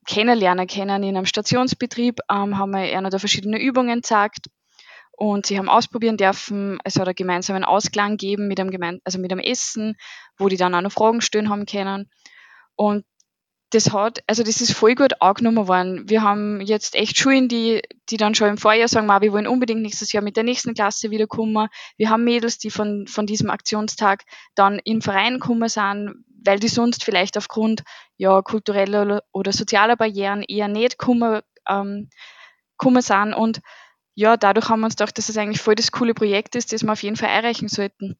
kennenlernen 0.07 0.67
können 0.67 1.05
in 1.05 1.17
einem 1.17 1.27
Stationsbetrieb, 1.27 2.19
ähm, 2.29 2.59
haben 2.59 2.73
wir 2.73 2.97
einer 2.97 3.11
da 3.11 3.19
verschiedene 3.21 3.61
Übungen 3.61 3.97
gezeigt 3.97 4.49
und 5.13 5.47
sie 5.47 5.59
haben 5.59 5.69
ausprobieren 5.69 6.17
dürfen, 6.17 6.79
es 6.85 6.97
hat 6.97 7.07
einen 7.07 7.15
gemeinsamen 7.15 7.65
Ausklang 7.65 8.13
gegeben 8.13 8.49
mit 8.49 8.59
einem, 8.59 8.71
gemein 8.71 9.01
also 9.05 9.19
mit 9.19 9.33
einem 9.33 9.41
Essen, 9.41 9.97
wo 10.39 10.49
die 10.49 10.57
dann 10.57 10.75
auch 10.75 10.81
noch 10.81 10.93
Fragen 10.93 11.21
stellen 11.21 11.51
haben 11.51 11.67
können 11.67 12.11
und 12.75 13.05
das 13.73 13.93
hat, 13.93 14.23
also 14.27 14.43
das 14.43 14.61
ist 14.61 14.75
voll 14.75 14.95
gut 14.95 15.23
angenommen 15.23 15.67
worden. 15.67 16.09
Wir 16.09 16.23
haben 16.23 16.61
jetzt 16.61 16.95
echt 16.95 17.17
Schulen, 17.17 17.49
die, 17.49 17.81
die 18.11 18.19
dann 18.19 18.35
schon 18.35 18.51
im 18.51 18.59
Vorjahr 18.59 18.89
sagen, 18.89 19.07
wir 19.07 19.33
wollen 19.33 19.47
unbedingt 19.47 19.81
nächstes 19.81 20.13
Jahr 20.13 20.23
mit 20.23 20.37
der 20.37 20.45
nächsten 20.45 20.75
Klasse 20.75 21.11
wiederkommen. 21.11 21.69
Wir 21.97 22.11
haben 22.11 22.25
Mädels, 22.25 22.59
die 22.59 22.71
von, 22.71 23.07
von 23.07 23.27
diesem 23.27 23.49
Aktionstag 23.49 24.25
dann 24.55 24.79
im 24.85 25.01
Verein 25.01 25.41
kommen 25.41 25.71
sind, 25.71 26.25
weil 26.45 26.59
die 26.59 26.69
sonst 26.69 27.03
vielleicht 27.03 27.39
aufgrund 27.39 27.83
ja, 28.19 28.43
kultureller 28.43 29.23
oder 29.33 29.53
sozialer 29.53 29.97
Barrieren 29.97 30.43
eher 30.43 30.69
nicht 30.69 30.99
kommen, 30.99 31.41
ähm, 31.67 32.11
kommen 32.77 33.03
sind. 33.03 33.33
Und 33.33 33.61
ja, 34.15 34.37
dadurch 34.37 34.69
haben 34.69 34.81
wir 34.81 34.87
uns 34.87 34.97
gedacht, 34.97 35.17
dass 35.17 35.29
es 35.29 35.35
das 35.35 35.43
eigentlich 35.43 35.61
voll 35.61 35.75
das 35.75 35.93
coole 35.93 36.15
Projekt 36.15 36.55
ist, 36.55 36.73
das 36.73 36.83
wir 36.83 36.93
auf 36.93 37.03
jeden 37.03 37.17
Fall 37.17 37.31
erreichen 37.31 37.69
sollten. 37.69 38.19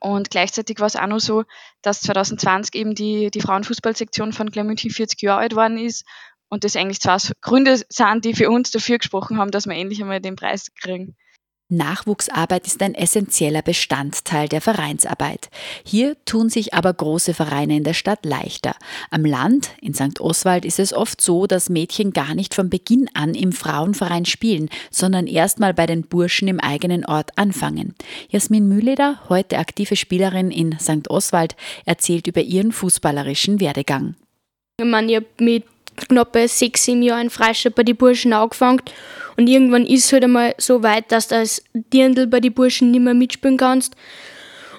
Und 0.00 0.30
gleichzeitig 0.30 0.80
war 0.80 0.86
es 0.86 0.96
auch 0.96 1.06
noch 1.06 1.20
so, 1.20 1.44
dass 1.82 2.00
2020 2.00 2.74
eben 2.74 2.94
die, 2.94 3.30
die 3.30 3.40
Frauenfußballsektion 3.40 4.32
von 4.32 4.50
München 4.54 4.90
40 4.90 5.22
Jahre 5.22 5.40
alt 5.40 5.54
worden 5.54 5.78
ist 5.78 6.04
und 6.48 6.64
das 6.64 6.76
eigentlich 6.76 7.00
zwei 7.00 7.18
Gründe 7.40 7.80
sind, 7.88 8.24
die 8.24 8.34
für 8.34 8.50
uns 8.50 8.70
dafür 8.70 8.98
gesprochen 8.98 9.38
haben, 9.38 9.50
dass 9.50 9.66
wir 9.66 9.74
endlich 9.74 10.00
einmal 10.00 10.20
den 10.20 10.36
Preis 10.36 10.72
kriegen. 10.74 11.16
Nachwuchsarbeit 11.68 12.64
ist 12.64 12.80
ein 12.80 12.94
essentieller 12.94 13.60
Bestandteil 13.60 14.48
der 14.48 14.60
Vereinsarbeit. 14.60 15.50
Hier 15.84 16.16
tun 16.24 16.48
sich 16.48 16.74
aber 16.74 16.94
große 16.94 17.34
Vereine 17.34 17.76
in 17.76 17.82
der 17.82 17.94
Stadt 17.94 18.24
leichter. 18.24 18.76
Am 19.10 19.24
Land, 19.24 19.70
in 19.80 19.92
St. 19.92 20.20
Oswald, 20.20 20.64
ist 20.64 20.78
es 20.78 20.92
oft 20.92 21.20
so, 21.20 21.48
dass 21.48 21.68
Mädchen 21.68 22.12
gar 22.12 22.36
nicht 22.36 22.54
von 22.54 22.70
Beginn 22.70 23.10
an 23.14 23.34
im 23.34 23.50
Frauenverein 23.50 24.26
spielen, 24.26 24.68
sondern 24.92 25.26
erst 25.26 25.58
mal 25.58 25.74
bei 25.74 25.86
den 25.86 26.02
Burschen 26.02 26.46
im 26.46 26.60
eigenen 26.60 27.04
Ort 27.04 27.36
anfangen. 27.36 27.96
Jasmin 28.28 28.68
Mühleder, 28.68 29.18
heute 29.28 29.58
aktive 29.58 29.96
Spielerin 29.96 30.52
in 30.52 30.78
St. 30.78 31.10
Oswald, 31.10 31.56
erzählt 31.84 32.28
über 32.28 32.42
ihren 32.42 32.70
fußballerischen 32.70 33.58
Werdegang. 33.58 34.14
Meine, 34.80 35.12
ich 35.12 35.24
mit 35.40 35.64
knapp 35.96 36.36
sechs, 36.46 36.84
sieben 36.84 37.02
Jahren 37.02 37.30
Freistaat 37.30 37.74
bei 37.74 37.82
den 37.82 37.96
Burschen 37.96 38.32
angefangen 38.32 38.82
und 39.36 39.48
irgendwann 39.48 39.86
ist 39.86 40.06
es 40.06 40.12
halt 40.12 40.24
einmal 40.24 40.54
so 40.58 40.82
weit, 40.82 41.12
dass 41.12 41.28
du 41.28 41.36
als 41.36 41.62
Dirndl 41.74 42.26
bei 42.26 42.40
den 42.40 42.54
Burschen 42.54 42.90
nicht 42.90 43.02
mehr 43.02 43.14
mitspielen 43.14 43.56
kannst. 43.56 43.94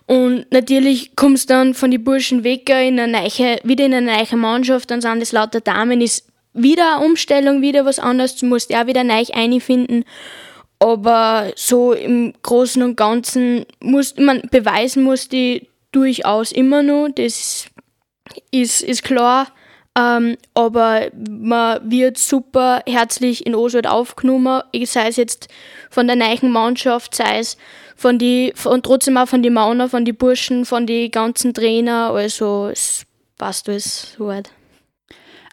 Und 0.07 0.45
natürlich 0.51 1.15
kommst 1.15 1.49
du 1.49 1.53
dann 1.53 1.73
von 1.73 1.91
den 1.91 2.03
Burschen 2.03 2.43
weg 2.43 2.69
in 2.69 2.99
eine 2.99 3.07
neue, 3.07 3.59
wieder 3.63 3.85
in 3.85 3.93
eine 3.93 4.17
neue 4.17 4.37
Mannschaft, 4.37 4.89
dann 4.89 5.01
sind 5.01 5.19
das 5.19 5.33
lauter 5.33 5.59
Damen, 5.61 6.01
ist 6.01 6.27
wieder 6.53 6.97
eine 6.97 7.05
Umstellung, 7.05 7.61
wieder 7.61 7.85
was 7.85 7.99
anderes, 7.99 8.35
du 8.35 8.45
musst 8.45 8.69
ja 8.69 8.87
wieder 8.87 9.03
neu 9.03 9.23
einfinden. 9.33 10.05
Aber 10.79 11.51
so 11.55 11.93
im 11.93 12.33
Großen 12.41 12.81
und 12.83 12.95
Ganzen 12.95 13.65
muss 13.79 14.15
man 14.17 14.41
beweisen 14.49 15.03
muss 15.03 15.27
die 15.27 15.67
durchaus 15.91 16.51
immer 16.51 16.83
noch, 16.83 17.09
das 17.09 17.65
ist, 18.51 18.81
ist 18.81 19.03
klar. 19.03 19.47
Ähm, 19.97 20.37
aber 20.53 21.07
man 21.17 21.89
wird 21.89 22.19
super 22.19 22.83
herzlich 22.85 23.47
in 23.47 23.55
Oswald 23.55 23.87
aufgenommen, 23.87 24.61
sei 24.85 25.07
es 25.07 25.15
jetzt 25.15 25.47
von 25.89 26.05
der 26.05 26.15
neuen 26.15 26.51
Mannschaft, 26.51 27.15
sei 27.15 27.39
es 27.39 27.57
von 27.95 28.19
die, 28.19 28.53
und 28.65 28.85
trotzdem 28.85 29.17
auch 29.17 29.27
von 29.27 29.41
den 29.41 29.53
Mauner, 29.53 29.89
von 29.89 30.05
den 30.05 30.15
Burschen, 30.15 30.65
von 30.65 30.85
den 30.85 31.09
ganzen 31.09 31.53
Trainer, 31.55 32.11
also 32.11 32.69
es 32.71 33.05
passt 33.39 33.67
alles 33.69 34.13
so 34.15 34.27
weit. 34.27 34.51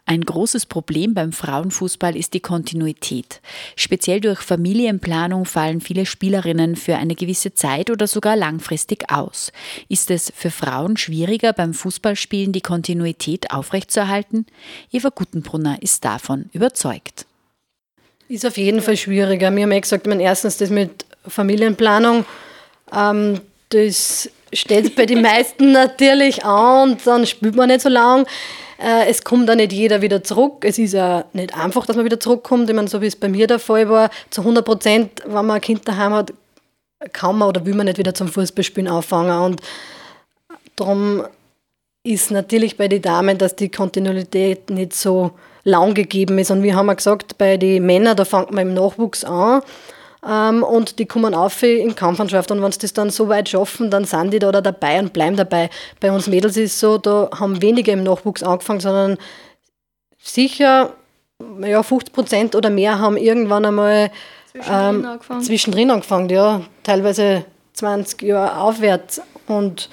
Ein 0.07 0.21
großes 0.21 0.67
Problem 0.67 1.15
beim 1.15 1.31
Frauenfußball 1.31 2.15
ist 2.15 2.35
die 2.35 2.39
Kontinuität. 2.39 3.41
Speziell 3.75 4.21
durch 4.21 4.39
Familienplanung 4.39 5.45
fallen 5.45 5.81
viele 5.81 6.05
Spielerinnen 6.05 6.75
für 6.75 6.97
eine 6.97 7.15
gewisse 7.15 7.55
Zeit 7.55 7.89
oder 7.89 8.05
sogar 8.05 8.35
langfristig 8.35 9.11
aus. 9.11 9.51
Ist 9.89 10.11
es 10.11 10.31
für 10.35 10.51
Frauen 10.51 10.95
schwieriger, 10.95 11.53
beim 11.53 11.73
Fußballspielen 11.73 12.51
die 12.51 12.61
Kontinuität 12.61 13.49
aufrechtzuerhalten? 13.49 14.45
Eva 14.91 15.09
Gutenbrunner 15.09 15.81
ist 15.81 16.05
davon 16.05 16.51
überzeugt. 16.53 17.25
Ist 18.29 18.45
auf 18.45 18.57
jeden 18.57 18.81
Fall 18.81 18.97
schwieriger. 18.97 19.49
Wir 19.55 19.63
haben 19.63 19.71
ja 19.71 19.79
gesagt, 19.79 20.05
man 20.05 20.19
erstens 20.19 20.57
das 20.57 20.69
mit 20.69 21.03
Familienplanung, 21.27 22.25
ähm, 22.93 23.41
das 23.69 24.29
steht 24.53 24.95
bei 24.95 25.07
den 25.07 25.23
meisten 25.23 25.71
natürlich 25.73 26.45
an 26.45 26.91
und 26.91 27.07
dann 27.07 27.25
spielt 27.25 27.55
man 27.55 27.69
nicht 27.69 27.81
so 27.81 27.89
lang. 27.89 28.27
Äh, 28.77 29.07
es 29.09 29.23
kommt 29.23 29.49
auch 29.49 29.55
nicht 29.55 29.73
jeder 29.73 30.01
wieder 30.01 30.23
zurück. 30.23 30.65
Es 30.65 30.77
ist 30.77 30.93
ja 30.93 31.25
nicht 31.33 31.57
einfach, 31.57 31.85
dass 31.85 31.95
man 31.95 32.05
wieder 32.05 32.19
zurückkommt. 32.19 32.69
Ich 32.69 32.75
meine, 32.75 32.87
so 32.87 33.01
wie 33.01 33.07
es 33.07 33.15
bei 33.15 33.29
mir 33.29 33.47
der 33.47 33.59
Fall 33.59 33.89
war, 33.89 34.09
zu 34.29 34.41
100 34.41 34.65
Prozent, 34.65 35.21
wenn 35.25 35.45
man 35.45 35.51
ein 35.51 35.61
Kind 35.61 35.87
daheim 35.87 36.13
hat, 36.13 36.33
kann 37.13 37.37
man 37.37 37.49
oder 37.49 37.65
will 37.65 37.75
man 37.75 37.85
nicht 37.85 37.97
wieder 37.97 38.13
zum 38.13 38.27
Fußballspielen 38.27 38.89
anfangen. 38.89 39.39
Und 39.39 39.61
darum 40.75 41.23
ist 42.03 42.31
natürlich 42.31 42.77
bei 42.77 42.87
den 42.87 43.01
Damen, 43.01 43.37
dass 43.37 43.55
die 43.55 43.69
Kontinuität 43.69 44.69
nicht 44.69 44.93
so 44.93 45.31
lang 45.63 45.93
gegeben 45.93 46.37
ist. 46.37 46.51
Und 46.51 46.63
wir 46.63 46.75
haben 46.75 46.87
ja 46.87 46.93
gesagt, 46.93 47.37
bei 47.37 47.57
den 47.57 47.85
Männern, 47.85 48.15
da 48.15 48.25
fängt 48.25 48.51
man 48.51 48.67
im 48.67 48.73
Nachwuchs 48.73 49.23
an 49.23 49.61
ähm, 50.27 50.63
und 50.63 50.99
die 50.99 51.05
kommen 51.05 51.33
auf 51.33 51.61
in 51.63 51.95
Kampfmannschaft. 51.95 52.51
Und 52.51 52.61
wenn 52.61 52.71
sie 52.71 52.79
das 52.79 52.93
dann 52.93 53.09
so 53.09 53.29
weit 53.29 53.49
schaffen, 53.49 53.91
dann 53.91 54.05
sind 54.05 54.31
die 54.31 54.39
da 54.39 54.51
dabei 54.51 54.99
und 54.99 55.13
bleiben 55.13 55.35
dabei. 55.35 55.69
Bei 55.99 56.11
uns 56.11 56.27
Mädels 56.27 56.57
ist 56.57 56.73
es 56.73 56.79
so, 56.79 56.97
da 56.97 57.29
haben 57.39 57.61
wenige 57.61 57.91
im 57.91 58.03
Nachwuchs 58.03 58.43
angefangen, 58.43 58.79
sondern 58.79 59.17
sicher 60.17 60.93
ja, 61.61 61.83
50 61.83 62.13
Prozent 62.13 62.55
oder 62.55 62.69
mehr 62.69 62.99
haben 62.99 63.17
irgendwann 63.17 63.65
einmal 63.65 64.11
zwischendrin, 64.51 64.95
ähm, 64.95 65.05
angefangen. 65.05 65.41
zwischendrin 65.43 65.91
angefangen, 65.91 66.29
ja, 66.29 66.61
teilweise 66.83 67.45
20 67.73 68.21
Jahre 68.23 68.61
aufwärts. 68.61 69.21
Und 69.47 69.89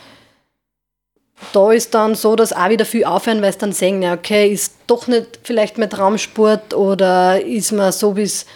da 1.52 1.72
ist 1.72 1.94
dann 1.94 2.14
so, 2.14 2.36
dass 2.36 2.52
auch 2.52 2.68
wieder 2.68 2.84
viel 2.84 3.04
aufhören, 3.04 3.42
weil 3.42 3.50
es 3.50 3.58
dann 3.58 3.72
sehen, 3.72 4.02
ja, 4.02 4.14
okay, 4.14 4.50
ist 4.50 4.76
doch 4.86 5.08
nicht 5.08 5.40
vielleicht 5.42 5.78
mehr 5.78 5.90
Traumsport 5.90 6.74
oder 6.74 7.40
ist 7.40 7.72
man 7.72 7.92
so, 7.92 8.16
wie 8.16 8.22
es 8.22 8.46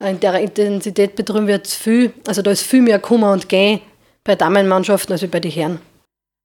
in 0.00 0.20
der 0.20 0.40
Intensität 0.40 1.16
betrieben 1.16 1.46
wird 1.46 1.66
viel, 1.66 2.12
also 2.26 2.42
da 2.42 2.50
ist 2.50 2.62
viel 2.62 2.82
mehr 2.82 2.98
Kummer 2.98 3.32
und 3.32 3.48
Gehen 3.48 3.80
bei 4.24 4.34
Damenmannschaften 4.34 5.12
als 5.12 5.26
bei 5.28 5.40
den 5.40 5.50
Herren. 5.50 5.80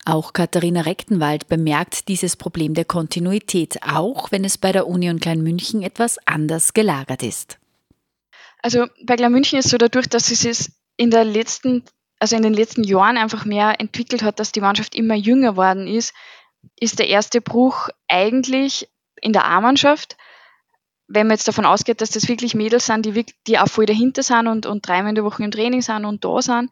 Auch 0.05 0.33
Katharina 0.33 0.81
Rechtenwald 0.81 1.47
bemerkt 1.47 2.07
dieses 2.07 2.35
Problem 2.35 2.73
der 2.73 2.85
Kontinuität, 2.85 3.77
auch 3.83 4.31
wenn 4.31 4.43
es 4.43 4.57
bei 4.57 4.71
der 4.71 4.87
Union 4.87 5.19
Kleinmünchen 5.19 5.83
etwas 5.83 6.17
anders 6.25 6.73
gelagert 6.73 7.21
ist. 7.21 7.59
Also 8.63 8.87
bei 9.03 9.15
Kleinmünchen 9.15 9.59
ist 9.59 9.65
es 9.65 9.71
so 9.71 9.77
dadurch, 9.77 10.07
dass 10.07 10.31
es 10.31 10.71
in 10.97 11.11
der 11.11 11.23
letzten, 11.23 11.83
also 12.19 12.35
in 12.35 12.41
den 12.41 12.53
letzten 12.53 12.83
Jahren 12.83 13.17
einfach 13.17 13.45
mehr 13.45 13.79
entwickelt 13.79 14.23
hat, 14.23 14.39
dass 14.39 14.51
die 14.51 14.61
Mannschaft 14.61 14.95
immer 14.95 15.15
jünger 15.15 15.55
worden 15.55 15.87
ist, 15.87 16.13
ist 16.79 16.99
der 16.99 17.07
erste 17.07 17.41
Bruch 17.41 17.89
eigentlich 18.07 18.87
in 19.21 19.33
der 19.33 19.45
A-Mannschaft 19.45 20.17
wenn 21.13 21.27
man 21.27 21.35
jetzt 21.35 21.47
davon 21.47 21.65
ausgeht, 21.65 22.01
dass 22.01 22.11
das 22.11 22.27
wirklich 22.27 22.55
Mädels 22.55 22.85
sind, 22.85 23.05
die, 23.05 23.25
die 23.47 23.59
auch 23.59 23.67
voll 23.67 23.85
dahinter 23.85 24.23
sind 24.23 24.47
und, 24.47 24.65
und 24.65 24.87
dreimal 24.87 25.09
in 25.09 25.15
der 25.15 25.23
Woche 25.23 25.43
im 25.43 25.51
Training 25.51 25.81
sind 25.81 26.05
und 26.05 26.23
da 26.23 26.41
sind, 26.41 26.69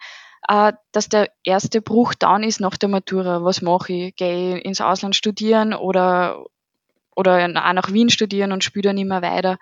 äh, 0.47 0.73
dass 0.91 1.09
der 1.09 1.29
erste 1.43 1.81
Bruch 1.81 2.13
dann 2.13 2.43
ist 2.43 2.59
nach 2.59 2.77
der 2.77 2.89
Matura. 2.89 3.43
Was 3.43 3.61
mache 3.61 3.93
ich? 3.93 4.15
Gehe 4.15 4.57
ich 4.57 4.65
ins 4.65 4.81
Ausland 4.81 5.15
studieren 5.15 5.73
oder, 5.73 6.45
oder 7.15 7.45
auch 7.45 7.73
nach 7.73 7.91
Wien 7.91 8.09
studieren 8.09 8.51
und 8.51 8.63
spiele 8.63 8.89
dann 8.89 8.97
immer 8.97 9.21
weiter? 9.21 9.57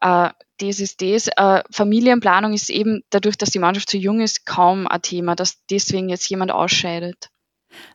Äh, 0.00 0.30
das 0.58 0.80
ist 0.80 1.00
das. 1.00 1.28
Äh, 1.28 1.62
Familienplanung 1.70 2.52
ist 2.52 2.70
eben 2.70 3.02
dadurch, 3.10 3.38
dass 3.38 3.50
die 3.50 3.58
Mannschaft 3.58 3.90
so 3.90 3.98
jung 3.98 4.20
ist, 4.20 4.46
kaum 4.46 4.86
ein 4.86 5.02
Thema, 5.02 5.36
dass 5.36 5.64
deswegen 5.70 6.08
jetzt 6.08 6.28
jemand 6.28 6.50
ausscheidet. 6.50 7.30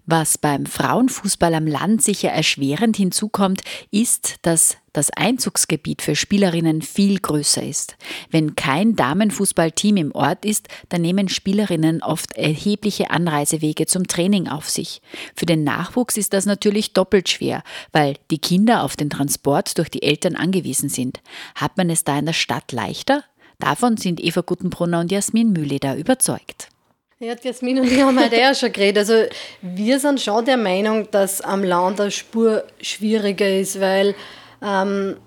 Was 0.05 0.37
beim 0.37 0.65
Frauenfußball 0.65 1.53
am 1.53 1.67
Land 1.67 2.01
sicher 2.01 2.29
erschwerend 2.29 2.95
hinzukommt, 2.95 3.61
ist, 3.91 4.35
dass 4.43 4.77
das 4.93 5.11
Einzugsgebiet 5.11 6.01
für 6.01 6.15
Spielerinnen 6.15 6.81
viel 6.81 7.19
größer 7.19 7.61
ist. 7.63 7.97
Wenn 8.31 8.55
kein 8.55 8.95
Damenfußballteam 8.95 9.97
im 9.97 10.11
Ort 10.13 10.45
ist, 10.45 10.67
dann 10.89 11.01
nehmen 11.01 11.27
Spielerinnen 11.27 12.01
oft 12.01 12.33
erhebliche 12.33 13.09
Anreisewege 13.09 13.87
zum 13.87 14.07
Training 14.07 14.47
auf 14.47 14.69
sich. 14.69 15.01
Für 15.35 15.45
den 15.45 15.63
Nachwuchs 15.63 16.17
ist 16.17 16.33
das 16.33 16.45
natürlich 16.45 16.93
doppelt 16.93 17.27
schwer, 17.27 17.63
weil 17.91 18.15
die 18.31 18.39
Kinder 18.39 18.83
auf 18.83 18.95
den 18.95 19.09
Transport 19.09 19.77
durch 19.77 19.89
die 19.89 20.03
Eltern 20.03 20.35
angewiesen 20.35 20.89
sind. 20.89 21.19
Hat 21.55 21.77
man 21.77 21.89
es 21.89 22.03
da 22.03 22.17
in 22.17 22.25
der 22.25 22.33
Stadt 22.33 22.71
leichter? 22.71 23.23
Davon 23.59 23.97
sind 23.97 24.23
Eva 24.23 24.41
Guttenbrunner 24.41 24.99
und 24.99 25.11
Jasmin 25.11 25.51
Mühleder 25.51 25.95
überzeugt. 25.95 26.69
Ja, 27.25 27.33
Jasmin 27.41 27.79
und 27.79 27.91
ich 27.91 27.99
haben 27.99 28.23
heute 28.23 28.35
ja 28.35 28.53
schon 28.53 28.71
geredet. 28.71 28.99
Also 28.99 29.23
wir 29.63 29.99
sind 29.99 30.21
schon 30.21 30.45
der 30.45 30.57
Meinung, 30.57 31.09
dass 31.09 31.41
am 31.41 31.63
Land 31.63 31.99
eine 31.99 32.11
Spur 32.11 32.63
schwieriger 32.79 33.49
ist, 33.49 33.81
weil 33.81 34.13
ähm, 34.61 35.17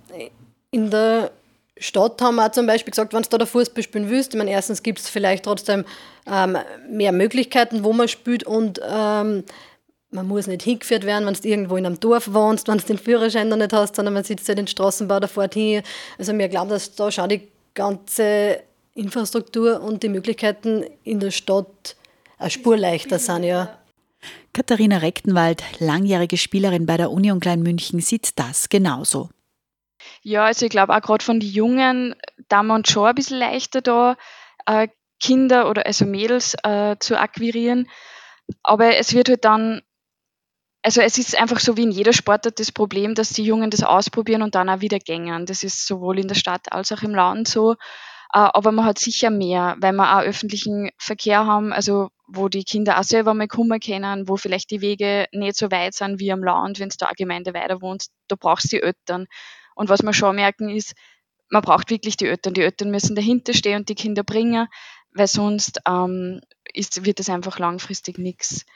in 0.71 0.93
der 0.93 1.33
Stadt 1.77 2.23
haben 2.23 2.37
wir 2.37 2.53
zum 2.53 2.69
Beispiel 2.69 2.93
gesagt, 2.93 3.15
wenn 3.15 3.25
du 3.25 3.37
da 3.37 3.45
Fußball 3.45 3.83
spielen 3.83 4.11
willst, 4.11 4.33
ich 4.33 4.39
meine, 4.39 4.53
erstens 4.53 4.85
gibt 4.85 5.01
es 5.01 5.09
vielleicht 5.09 5.45
trotzdem 5.45 5.85
ähm, 6.33 6.57
mehr 6.89 7.11
Möglichkeiten, 7.11 7.83
wo 7.83 7.93
man 7.93 8.07
spielt 8.07 8.45
und 8.45 8.81
ähm, 8.89 9.43
man 10.13 10.29
muss 10.29 10.47
nicht 10.47 10.63
hingeführt 10.63 11.05
werden, 11.05 11.27
wenn 11.27 11.35
du 11.35 11.49
irgendwo 11.49 11.79
in 11.79 11.85
einem 11.85 11.99
Dorf 11.99 12.33
wohnst, 12.33 12.69
wenn 12.69 12.79
du 12.79 12.85
den 12.85 12.99
Führerschein 12.99 13.49
noch 13.49 13.57
nicht 13.57 13.73
hast, 13.73 13.97
sondern 13.97 14.15
man 14.15 14.23
sitzt 14.23 14.47
ja 14.47 14.55
den 14.55 14.69
Straßenbau 14.69 15.19
da 15.19 15.27
fort 15.27 15.55
hin. 15.55 15.83
Also 16.17 16.33
wir 16.39 16.49
glauben, 16.49 16.71
dass 16.71 16.95
da 16.95 17.11
schon 17.11 17.29
die 17.29 17.49
ganze 17.75 18.61
Infrastruktur 18.99 19.81
und 19.81 20.03
die 20.03 20.09
Möglichkeiten 20.09 20.85
in 21.05 21.21
der 21.21 21.31
Stadt 21.31 21.97
eine 22.39 22.51
Spur 22.51 22.77
leichter 22.77 23.19
sind, 23.19 23.45
ja. 23.45 23.79
Katharina 24.53 24.99
Rechtenwald, 24.99 25.63
langjährige 25.79 26.37
Spielerin 26.37 26.87
bei 26.87 26.97
der 26.97 27.11
Union 27.11 27.41
Klein 27.41 27.63
München, 27.63 28.01
sieht 28.01 28.39
das 28.39 28.69
genauso. 28.69 29.31
Ja, 30.23 30.45
also 30.47 30.67
ich 30.67 30.71
glaube 30.71 30.95
auch 30.95 31.01
gerade 31.01 31.25
von 31.25 31.41
den 31.41 31.49
Jungen, 31.49 32.15
da 32.49 32.63
man 32.63 32.85
schon 32.85 33.07
ein 33.07 33.15
bisschen 33.15 33.39
leichter 33.39 33.81
da 33.81 34.17
äh, 34.67 34.89
Kinder 35.21 35.69
oder 35.69 35.87
also 35.87 36.05
Mädels 36.05 36.55
äh, 36.63 36.97
zu 36.99 37.19
akquirieren. 37.19 37.89
Aber 38.63 38.97
es 38.97 39.15
wird 39.15 39.29
halt 39.29 39.45
dann, 39.45 39.83
also 40.83 41.01
es 41.01 41.19
ist 41.19 41.39
einfach 41.39 41.61
so 41.61 41.77
wie 41.77 41.83
in 41.83 41.91
jeder 41.91 42.13
Sportart 42.13 42.59
das 42.59 42.73
Problem, 42.73 43.15
dass 43.15 43.31
die 43.31 43.45
Jungen 43.45 43.71
das 43.71 43.83
ausprobieren 43.83 44.43
und 44.43 44.55
dann 44.55 44.69
auch 44.69 44.81
wieder 44.81 44.99
gängen. 44.99 45.47
Das 45.47 45.63
ist 45.63 45.87
sowohl 45.87 46.19
in 46.19 46.29
der 46.29 46.35
Stadt 46.35 46.73
als 46.73 46.93
auch 46.93 47.03
im 47.03 47.15
Land 47.15 47.49
so. 47.49 47.77
Äh, 48.33 48.39
aber 48.53 48.73
man 48.73 48.85
hat 48.85 48.99
sicher 48.99 49.31
mehr, 49.31 49.77
weil 49.81 49.93
wir 49.93 50.17
auch 50.17 50.23
öffentlichen 50.23 50.91
Verkehr 50.99 51.47
haben, 51.47 51.73
also 51.73 52.11
wo 52.27 52.49
die 52.49 52.65
Kinder 52.65 52.99
auch 52.99 53.05
selber 53.05 53.33
mal 53.35 53.49
kommen 53.49 53.81
können, 53.81 54.29
wo 54.29 54.37
vielleicht 54.37 54.71
die 54.71 54.83
Wege 54.83 55.27
nicht 55.33 55.57
so 55.57 55.71
weit 55.71 55.95
sind 55.95 56.21
wie 56.21 56.31
am 56.33 56.45
Land, 56.45 56.79
wenn 56.79 56.91
du 56.91 56.97
da 56.99 57.07
eine 57.07 57.15
Gemeinde 57.17 57.55
weiter 57.55 57.81
wohnst, 57.81 58.13
da 58.29 58.37
brauchst 58.39 58.65
du 58.65 58.77
die 58.77 58.83
Eltern. 58.83 59.27
Und 59.75 59.89
was 59.89 60.03
wir 60.03 60.13
schon 60.13 60.37
merken 60.37 60.69
ist, 60.69 60.95
man 61.51 61.63
braucht 61.63 61.91
wirklich 61.91 62.19
die 62.19 62.27
Eltern. 62.27 62.53
Die 62.53 62.61
Eltern 62.61 62.91
müssen 62.91 63.17
dahinter 63.17 63.55
stehen 63.55 63.79
und 63.79 63.89
die 63.89 63.95
Kinder 63.95 64.23
bringen, 64.23 64.69
weil 65.15 65.27
sonst 65.27 65.81
ähm, 65.89 66.43
ist, 66.75 67.07
wird 67.07 67.21
es 67.21 67.31
einfach 67.31 67.59
langfristig 67.59 68.19
nichts. 68.19 68.67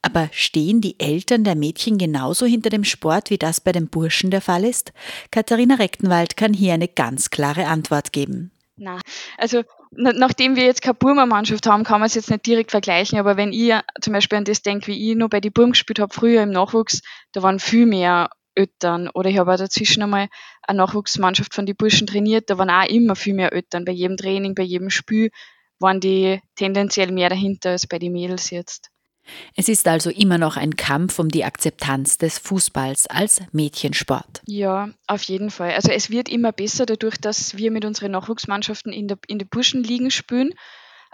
Aber 0.00 0.28
stehen 0.32 0.80
die 0.80 0.98
Eltern 1.00 1.44
der 1.44 1.56
Mädchen 1.56 1.98
genauso 1.98 2.46
hinter 2.46 2.70
dem 2.70 2.84
Sport, 2.84 3.30
wie 3.30 3.38
das 3.38 3.60
bei 3.60 3.72
den 3.72 3.88
Burschen 3.88 4.30
der 4.30 4.40
Fall 4.40 4.64
ist? 4.64 4.92
Katharina 5.30 5.74
Rechtenwald 5.74 6.36
kann 6.36 6.54
hier 6.54 6.74
eine 6.74 6.88
ganz 6.88 7.30
klare 7.30 7.66
Antwort 7.66 8.12
geben. 8.12 8.53
Na, 8.76 9.00
also 9.38 9.62
nachdem 9.92 10.56
wir 10.56 10.64
jetzt 10.64 10.82
keine 10.82 10.94
Burma-Mannschaft 10.94 11.66
haben, 11.66 11.84
kann 11.84 12.00
man 12.00 12.06
es 12.06 12.14
jetzt 12.14 12.30
nicht 12.30 12.46
direkt 12.46 12.72
vergleichen, 12.72 13.18
aber 13.18 13.36
wenn 13.36 13.52
ich 13.52 13.72
zum 14.00 14.12
Beispiel 14.12 14.38
an 14.38 14.44
das 14.44 14.62
denke, 14.62 14.88
wie 14.88 15.10
ich 15.10 15.16
nur 15.16 15.28
bei 15.28 15.40
die 15.40 15.50
Burm 15.50 15.70
gespielt 15.70 16.00
habe, 16.00 16.12
früher 16.12 16.42
im 16.42 16.50
Nachwuchs, 16.50 17.00
da 17.32 17.42
waren 17.42 17.60
viel 17.60 17.86
mehr 17.86 18.30
Eltern. 18.56 19.08
Oder 19.14 19.30
ich 19.30 19.38
habe 19.38 19.52
auch 19.52 19.58
dazwischen 19.58 20.02
einmal 20.02 20.28
eine 20.62 20.78
Nachwuchsmannschaft 20.78 21.54
von 21.54 21.66
den 21.66 21.76
Burschen 21.76 22.06
trainiert, 22.06 22.50
da 22.50 22.58
waren 22.58 22.70
auch 22.70 22.88
immer 22.88 23.14
viel 23.16 23.34
mehr 23.34 23.52
Eltern. 23.52 23.84
Bei 23.84 23.92
jedem 23.92 24.16
Training, 24.16 24.54
bei 24.54 24.62
jedem 24.64 24.90
Spiel 24.90 25.30
waren 25.78 26.00
die 26.00 26.40
tendenziell 26.56 27.12
mehr 27.12 27.28
dahinter 27.28 27.70
als 27.70 27.86
bei 27.86 27.98
den 27.98 28.12
Mädels 28.12 28.50
jetzt. 28.50 28.90
Es 29.56 29.68
ist 29.68 29.86
also 29.86 30.10
immer 30.10 30.38
noch 30.38 30.56
ein 30.56 30.76
Kampf 30.76 31.18
um 31.18 31.28
die 31.28 31.44
Akzeptanz 31.44 32.18
des 32.18 32.38
Fußballs 32.38 33.06
als 33.06 33.40
Mädchensport. 33.52 34.42
Ja, 34.46 34.90
auf 35.06 35.22
jeden 35.24 35.50
Fall. 35.50 35.72
Also 35.72 35.90
es 35.90 36.10
wird 36.10 36.28
immer 36.28 36.52
besser 36.52 36.86
dadurch, 36.86 37.16
dass 37.16 37.56
wir 37.56 37.70
mit 37.70 37.84
unseren 37.84 38.12
Nachwuchsmannschaften 38.12 38.92
in 38.92 39.08
der, 39.08 39.18
in 39.26 39.38
der 39.38 39.46
Burschenligen 39.46 40.10
spielen 40.10 40.54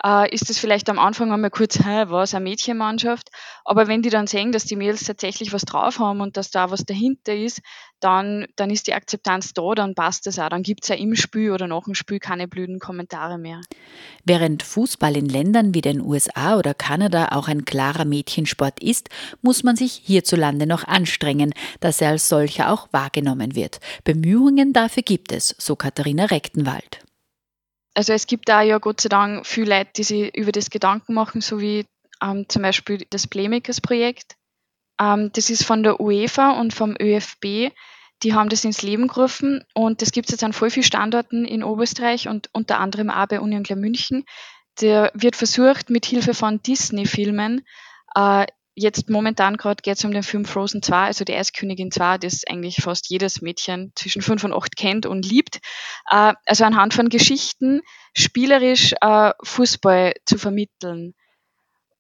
äh, 0.05 0.33
ist 0.35 0.51
es 0.51 0.59
vielleicht 0.59 0.89
am 0.89 0.99
Anfang 0.99 1.33
einmal 1.33 1.51
kurz, 1.51 1.79
hä, 1.79 2.05
was, 2.09 2.35
eine 2.35 2.45
Mädchenmannschaft. 2.45 3.29
Aber 3.65 3.89
wenn 3.89 4.03
die 4.03 4.11
dann 4.11 4.27
sehen, 4.27 4.53
dass 4.53 4.65
die 4.65 4.77
Mädels 4.77 5.05
tatsächlich 5.05 5.53
was 5.53 5.63
drauf 5.63 5.99
haben 5.99 6.21
und 6.21 6.37
dass 6.37 6.51
da 6.51 6.71
was 6.71 6.85
dahinter 6.85 7.35
ist, 7.35 7.61
dann, 8.01 8.47
dann 8.57 8.71
ist 8.71 8.87
die 8.87 8.95
Akzeptanz 8.95 9.53
da, 9.53 9.75
dann 9.75 9.95
passt 9.95 10.27
es 10.27 10.39
auch. 10.39 10.49
Dann 10.49 10.63
gibt 10.63 10.85
es 10.85 10.89
ja 10.89 10.97
im 10.97 11.15
Spiel 11.15 11.53
oder 11.53 11.67
nach 11.67 11.85
dem 11.85 11.95
Spiel 11.95 12.19
keine 12.19 12.49
blöden 12.49 12.79
Kommentare 12.79 13.39
mehr. 13.39 13.61
Während 14.25 14.63
Fußball 14.63 15.17
in 15.17 15.29
Ländern 15.29 15.75
wie 15.75 15.83
den 15.83 16.01
USA 16.01 16.57
oder 16.57 16.73
Kanada 16.73 17.29
auch 17.33 17.49
ein 17.49 17.65
klarer 17.65 18.07
Mädchensport 18.07 18.83
ist, 18.83 19.11
muss 19.43 19.63
man 19.63 19.77
sich 19.77 19.93
hierzulande 19.93 20.67
noch 20.67 20.85
anstrengen, 20.85 21.53
dass 21.81 22.01
er 22.01 22.11
als 22.11 22.29
solcher 22.29 22.73
auch 22.73 22.89
wahrgenommen 22.91 23.55
wird. 23.55 23.81
Bemühungen 24.05 24.73
dafür 24.73 25.03
gibt 25.03 25.33
es, 25.33 25.55
so 25.59 25.77
Katharina 25.77 26.25
Rechtenwald 26.25 27.01
also 28.01 28.15
es 28.15 28.27
gibt 28.27 28.49
da 28.49 28.63
ja 28.63 28.79
Gott 28.79 29.03
sei 29.03 29.11
Dank 29.11 29.47
viele 29.47 29.77
Leute, 29.77 29.91
die 29.99 30.05
sich 30.05 30.35
über 30.35 30.53
das 30.53 30.71
Gedanken 30.71 31.13
machen, 31.13 31.43
so 31.43 31.61
wie 31.61 31.85
ähm, 32.23 32.47
zum 32.49 32.63
Beispiel 32.63 33.05
das 33.11 33.27
Playmakers-Projekt. 33.27 34.37
Ähm, 34.99 35.31
das 35.35 35.51
ist 35.51 35.65
von 35.65 35.83
der 35.83 36.01
UEFA 36.01 36.59
und 36.59 36.73
vom 36.73 36.97
ÖFB. 36.99 37.75
Die 38.23 38.33
haben 38.33 38.49
das 38.49 38.65
ins 38.65 38.81
Leben 38.81 39.07
gerufen 39.07 39.67
und 39.75 40.01
das 40.01 40.13
gibt 40.13 40.29
es 40.29 40.33
jetzt 40.33 40.45
an 40.45 40.55
voll 40.55 40.71
vielen 40.71 40.85
Standorten 40.85 41.45
in 41.45 41.63
Oberösterreich 41.63 42.27
und 42.27 42.49
unter 42.55 42.81
anderem 42.81 43.11
auch 43.11 43.27
bei 43.27 43.39
Union 43.39 43.65
München. 43.79 44.25
Der 44.81 45.11
wird 45.13 45.37
versucht, 45.37 45.91
mit 45.91 46.07
Hilfe 46.07 46.33
von 46.33 46.63
Disney-Filmen 46.63 47.67
äh, 48.15 48.47
Jetzt 48.81 49.11
momentan 49.11 49.59
gerade 49.59 49.83
geht 49.83 49.99
es 49.99 50.05
um 50.07 50.11
den 50.11 50.23
Film 50.23 50.47
Frozen 50.47 50.83
2, 50.83 50.97
also 51.05 51.23
die 51.27 51.35
Eiskönigin 51.35 51.91
2, 51.91 52.17
das 52.17 52.47
eigentlich 52.49 52.77
fast 52.77 53.11
jedes 53.11 53.43
Mädchen 53.43 53.93
zwischen 53.95 54.23
5 54.23 54.45
und 54.45 54.55
8 54.55 54.75
kennt 54.75 55.05
und 55.05 55.27
liebt. 55.27 55.57
Äh, 56.11 56.33
also 56.47 56.65
anhand 56.65 56.95
von 56.95 57.11
Geschichten 57.11 57.83
spielerisch 58.15 58.95
äh, 59.03 59.33
Fußball 59.43 60.15
zu 60.25 60.39
vermitteln. 60.39 61.13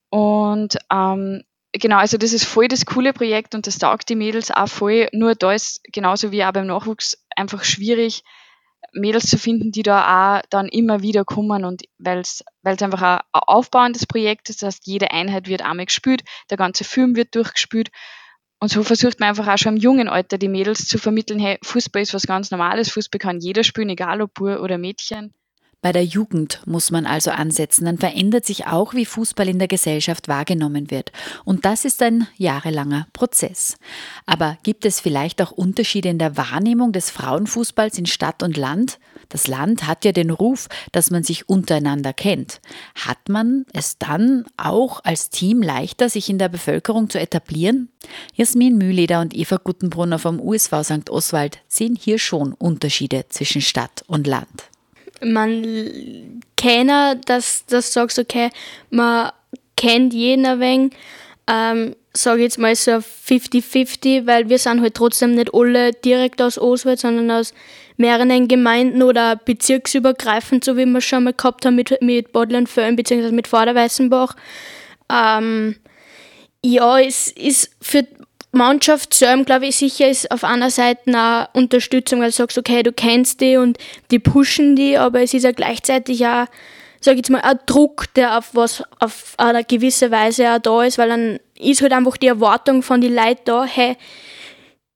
Und 0.08 0.78
ähm, 0.90 1.42
genau, 1.72 1.98
also 1.98 2.16
das 2.16 2.32
ist 2.32 2.46
voll 2.46 2.68
das 2.68 2.86
coole 2.86 3.12
Projekt 3.12 3.54
und 3.54 3.66
das 3.66 3.76
taugt 3.76 4.08
die 4.08 4.16
Mädels 4.16 4.50
auch 4.50 4.68
voll. 4.68 5.10
Nur 5.12 5.34
da 5.34 5.52
ist 5.52 5.82
genauso 5.92 6.32
wie 6.32 6.42
auch 6.42 6.52
beim 6.52 6.66
Nachwuchs 6.66 7.22
einfach 7.36 7.62
schwierig, 7.62 8.22
Mädels 8.92 9.26
zu 9.26 9.38
finden, 9.38 9.72
die 9.72 9.83
da 9.83 10.38
auch 10.38 10.42
dann 10.50 10.68
immer 10.68 11.03
wieder 11.03 11.24
kommen 11.24 11.64
und 11.64 11.83
weil 11.98 12.18
es 12.18 12.42
einfach 12.64 13.03
ein 13.03 13.20
aufbauendes 13.33 14.07
Projekt 14.07 14.50
ist, 14.50 14.62
das 14.62 14.66
heißt, 14.66 14.87
jede 14.87 15.11
Einheit 15.11 15.48
wird 15.48 15.62
einmal 15.62 15.87
gespielt, 15.87 16.22
der 16.50 16.57
ganze 16.57 16.85
Film 16.85 17.16
wird 17.16 17.35
durchgespielt 17.35 17.90
und 18.62 18.70
so 18.70 18.83
versucht 18.83 19.20
man 19.20 19.31
einfach 19.31 19.48
auch 19.48 19.59
schon 19.59 19.76
im 19.76 19.83
jungen 19.83 20.09
Alter 20.09 20.37
die 20.37 20.48
Mädels 20.48 20.87
zu 20.87 20.98
vermitteln, 20.98 21.40
hey, 21.40 21.59
Fußball 21.64 22.03
ist 22.03 22.12
was 22.12 22.26
ganz 22.26 22.50
Normales, 22.50 22.90
Fußball 22.90 23.18
kann 23.18 23.40
jeder 23.40 23.64
spielen, 23.64 23.88
egal 23.88 24.20
ob 24.20 24.35
Bur 24.35 24.61
oder 24.61 24.76
Mädchen. 24.76 25.33
Bei 25.82 25.92
der 25.92 26.04
Jugend 26.04 26.60
muss 26.66 26.90
man 26.90 27.06
also 27.06 27.30
ansetzen, 27.30 27.86
dann 27.86 27.96
verändert 27.96 28.44
sich 28.44 28.66
auch, 28.66 28.92
wie 28.92 29.06
Fußball 29.06 29.48
in 29.48 29.58
der 29.58 29.68
Gesellschaft 29.68 30.28
wahrgenommen 30.28 30.90
wird. 30.90 31.10
Und 31.46 31.64
das 31.64 31.86
ist 31.86 32.02
ein 32.02 32.28
jahrelanger 32.36 33.06
Prozess. 33.14 33.78
Aber 34.26 34.58
gibt 34.62 34.84
es 34.84 35.00
vielleicht 35.00 35.40
auch 35.40 35.52
Unterschiede 35.52 36.10
in 36.10 36.18
der 36.18 36.36
Wahrnehmung 36.36 36.92
des 36.92 37.10
Frauenfußballs 37.10 37.96
in 37.96 38.04
Stadt 38.04 38.42
und 38.42 38.58
Land? 38.58 38.98
Das 39.30 39.46
Land 39.46 39.86
hat 39.86 40.04
ja 40.04 40.12
den 40.12 40.28
Ruf, 40.28 40.68
dass 40.92 41.10
man 41.10 41.22
sich 41.22 41.48
untereinander 41.48 42.12
kennt. 42.12 42.60
Hat 42.94 43.30
man 43.30 43.64
es 43.72 43.96
dann 43.96 44.44
auch 44.58 45.02
als 45.02 45.30
Team 45.30 45.62
leichter, 45.62 46.10
sich 46.10 46.28
in 46.28 46.36
der 46.36 46.50
Bevölkerung 46.50 47.08
zu 47.08 47.18
etablieren? 47.18 47.88
Jasmin 48.34 48.76
Mühleder 48.76 49.22
und 49.22 49.34
Eva 49.34 49.56
Guttenbrunner 49.56 50.18
vom 50.18 50.40
USV 50.40 50.82
St. 50.82 51.08
Oswald 51.08 51.60
sehen 51.68 51.96
hier 51.98 52.18
schon 52.18 52.52
Unterschiede 52.52 53.24
zwischen 53.30 53.62
Stadt 53.62 54.04
und 54.06 54.26
Land 54.26 54.70
man 55.22 56.42
keiner, 56.56 57.14
dass 57.14 57.64
das 57.66 57.92
sagst, 57.92 58.18
okay, 58.18 58.50
man 58.90 59.30
kennt 59.76 60.12
jeden 60.12 60.46
ein 60.46 60.61
wenig, 60.61 60.92
ähm, 61.46 61.96
sage 62.12 62.42
jetzt 62.42 62.59
mal 62.59 62.74
so 62.74 62.92
50-50, 62.92 64.26
weil 64.26 64.48
wir 64.48 64.59
sind 64.59 64.80
halt 64.80 64.94
trotzdem 64.94 65.35
nicht 65.35 65.54
alle 65.54 65.92
direkt 65.92 66.42
aus 66.42 66.59
Oswald, 66.59 67.00
sondern 67.00 67.30
aus 67.30 67.54
mehreren 67.96 68.48
Gemeinden 68.48 69.02
oder 69.02 69.37
bezirksübergreifend, 69.37 70.64
so 70.64 70.76
wie 70.76 70.87
wir 70.87 71.00
schon 71.00 71.24
mal 71.24 71.35
gehabt 71.35 71.64
haben 71.64 71.76
mit, 71.76 72.00
mit 72.00 72.33
Bodlern-Föhn 72.33 72.96
bzw. 72.96 73.30
mit 73.30 73.46
Vorderweißenbach. 73.46 74.35
Ähm, 75.11 75.76
ja, 76.64 76.98
es 76.98 77.30
ist 77.30 77.70
für 77.80 78.06
Mannschaft 78.52 79.14
selber, 79.14 79.44
glaube 79.44 79.66
ich, 79.66 79.76
sicher 79.76 80.08
ist 80.08 80.30
auf 80.30 80.42
einer 80.42 80.70
Seite 80.70 81.02
eine 81.06 81.48
Unterstützung, 81.52 82.20
weil 82.20 82.30
du 82.30 82.36
sagst, 82.36 82.58
okay, 82.58 82.82
du 82.82 82.92
kennst 82.92 83.40
die 83.40 83.56
und 83.56 83.78
die 84.10 84.18
pushen 84.18 84.74
die, 84.74 84.98
aber 84.98 85.22
es 85.22 85.34
ist 85.34 85.44
ja 85.44 85.52
gleichzeitig 85.52 86.26
auch, 86.26 86.46
sag 87.00 87.12
ich 87.12 87.18
jetzt 87.18 87.30
mal, 87.30 87.42
ein 87.42 87.60
Druck, 87.66 88.12
der 88.14 88.38
auf 88.38 88.50
was, 88.54 88.82
auf 88.98 89.34
eine 89.36 89.64
gewisse 89.64 90.10
Weise 90.10 90.50
auch 90.50 90.58
da 90.58 90.82
ist, 90.82 90.98
weil 90.98 91.08
dann 91.08 91.38
ist 91.58 91.80
halt 91.80 91.92
einfach 91.92 92.16
die 92.16 92.26
Erwartung 92.26 92.82
von 92.82 93.00
den 93.00 93.14
Leuten 93.14 93.42
da, 93.44 93.64
hey, 93.64 93.96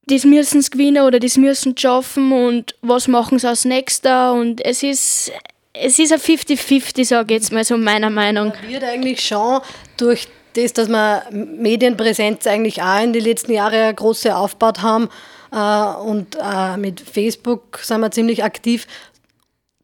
das 0.06 0.24
müssen 0.24 0.60
sie 0.60 0.70
gewinnen 0.70 1.04
oder 1.04 1.20
das 1.20 1.36
müssen 1.36 1.74
sie 1.76 1.82
schaffen 1.82 2.32
und 2.32 2.74
was 2.82 3.08
machen 3.08 3.38
sie 3.38 3.48
als 3.48 3.64
nächster 3.64 4.32
und 4.32 4.64
es 4.64 4.82
ist, 4.82 5.32
es 5.72 5.98
ist 5.98 6.12
ein 6.12 6.18
50-50, 6.18 7.04
sage 7.04 7.34
ich 7.34 7.40
jetzt 7.40 7.52
mal 7.52 7.64
so 7.64 7.76
meiner 7.76 8.10
Meinung. 8.10 8.48
Man 8.48 8.68
wird 8.68 8.84
eigentlich 8.84 9.24
schon 9.24 9.60
durch 9.96 10.28
das, 10.56 10.72
dass 10.72 10.88
wir 10.88 11.24
Medienpräsenz 11.30 12.46
eigentlich 12.46 12.82
auch 12.82 13.02
in 13.02 13.12
den 13.12 13.24
letzten 13.24 13.52
Jahren 13.52 13.94
große 13.94 14.34
aufgebaut 14.34 14.82
haben. 14.82 15.08
Äh, 15.52 16.06
und 16.06 16.36
äh, 16.36 16.76
mit 16.76 17.00
Facebook 17.00 17.78
sind 17.78 18.00
wir 18.00 18.10
ziemlich 18.10 18.42
aktiv, 18.42 18.86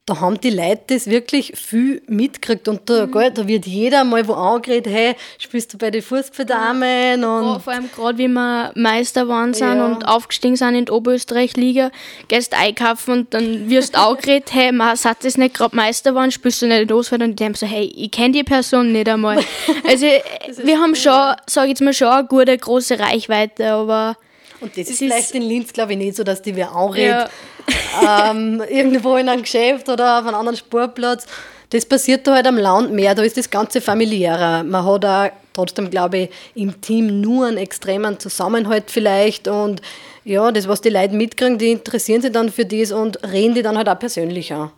da 0.06 0.20
haben 0.20 0.40
die 0.40 0.50
Leute 0.50 0.82
das 0.88 1.06
wirklich 1.06 1.52
viel 1.56 2.02
mitgekriegt. 2.08 2.66
Und 2.66 2.88
da, 2.90 3.06
mhm. 3.06 3.12
gell, 3.12 3.30
da 3.30 3.46
wird 3.46 3.66
jeder 3.66 4.02
mal 4.02 4.26
wo 4.26 4.32
angeredet, 4.32 4.92
hey, 4.92 5.14
spielst 5.38 5.72
du 5.72 5.78
bei 5.78 5.90
den 5.90 6.02
Fußballdamen? 6.02 7.22
Und 7.22 7.62
vor 7.62 7.72
allem 7.72 7.90
gerade, 7.94 8.18
wie 8.18 8.26
wir 8.26 8.72
Meister 8.74 9.28
waren 9.28 9.54
sind 9.54 9.76
ja. 9.76 9.86
und 9.86 10.08
aufgestiegen 10.08 10.56
sind 10.56 10.74
in 10.74 10.86
die 10.86 10.92
Oberösterreich-Liga, 10.92 11.90
gehst 12.28 12.54
einkaufen 12.54 13.12
und 13.12 13.34
dann 13.34 13.70
wirst 13.70 13.94
du 13.94 13.98
auch 14.00 14.18
geredet, 14.18 14.52
hey, 14.52 14.72
man 14.72 14.96
sagt 14.96 15.24
das 15.24 15.36
nicht 15.36 15.54
gerade 15.54 15.76
Meister 15.76 16.14
waren, 16.14 16.32
spielst 16.32 16.62
du 16.62 16.66
nicht 16.66 16.90
in 16.90 16.92
Auswahl? 16.92 17.22
Und 17.22 17.38
die 17.38 17.44
haben 17.44 17.54
so, 17.54 17.66
hey, 17.66 17.84
ich 17.84 18.10
kenne 18.10 18.32
die 18.32 18.44
Person 18.44 18.92
nicht 18.92 19.08
einmal. 19.08 19.38
also 19.88 20.06
wir 20.06 20.78
haben 20.78 20.96
schon, 20.96 21.34
sage 21.46 21.66
ich 21.66 21.70
jetzt 21.70 21.82
mal, 21.82 21.92
schon 21.92 22.08
eine 22.08 22.26
gute, 22.26 22.56
große 22.56 22.98
Reichweite, 22.98 23.70
aber... 23.72 24.16
Und 24.61 24.77
das, 24.77 24.85
das 24.85 24.90
ist 24.90 24.99
vielleicht 24.99 25.33
in 25.33 25.42
Linz, 25.42 25.73
glaube 25.73 25.92
ich, 25.92 25.99
nicht 25.99 26.16
so, 26.16 26.25
dass 26.25 26.42
die 26.42 26.55
wer 26.55 26.73
anredet. 26.73 27.11
Ja 27.11 27.31
ähm, 28.31 28.62
irgendwo 28.68 29.16
in 29.16 29.29
einem 29.29 29.42
Geschäft 29.42 29.88
oder 29.88 30.20
auf 30.20 30.27
einem 30.27 30.37
anderen 30.37 30.57
Sportplatz. 30.57 31.27
Das 31.70 31.87
passiert 31.87 32.27
da 32.27 32.35
halt 32.35 32.46
am 32.46 32.57
Land 32.57 32.92
mehr, 32.92 33.14
da 33.14 33.23
ist 33.23 33.37
das 33.37 33.49
Ganze 33.49 33.81
familiärer. 33.81 34.64
Man 34.64 34.85
hat 34.85 35.05
auch 35.05 35.31
trotzdem, 35.53 35.88
glaube 35.88 36.18
ich, 36.18 36.31
im 36.55 36.81
Team 36.81 37.20
nur 37.20 37.46
einen 37.46 37.59
extremen 37.59 38.18
Zusammenhalt 38.18 38.90
vielleicht 38.90 39.46
und 39.46 39.81
ja, 40.25 40.51
das, 40.51 40.68
was 40.68 40.81
die 40.81 40.90
Leute 40.90 41.14
mitkriegen, 41.14 41.59
die 41.59 41.70
interessieren 41.70 42.23
sich 42.23 42.33
dann 42.33 42.51
für 42.51 42.66
das 42.66 42.92
und 42.92 43.23
reden 43.23 43.55
die 43.55 43.62
dann 43.62 43.77
halt 43.77 43.88
auch 43.88 43.99
persönlich 43.99 44.53
an. 44.53 44.70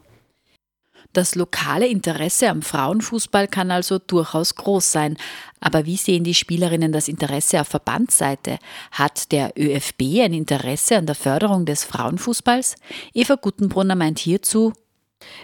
Das 1.15 1.35
lokale 1.35 1.87
Interesse 1.87 2.49
am 2.49 2.63
Frauenfußball 2.63 3.49
kann 3.49 3.71
also 3.71 3.99
durchaus 3.99 4.55
groß 4.55 4.93
sein. 4.93 5.19
Aber 5.63 5.87
wie 5.87 5.97
sehen 5.97 6.25
die 6.25 6.35
Spielerinnen 6.35 6.93
das 6.93 7.09
Interesse 7.09 7.61
auf 7.61 7.69
Verbandsseite? 7.69 8.59
Hat 8.91 9.33
der 9.33 9.53
ÖFB 9.57 10.21
ein 10.21 10.35
Interesse 10.35 10.97
an 10.97 11.07
der 11.07 11.15
Förderung 11.15 11.65
des 11.65 11.85
Frauenfußballs? 11.85 12.75
Eva 13.15 13.37
Guttenbrunner 13.37 13.95
meint 13.95 14.19
hierzu, 14.19 14.75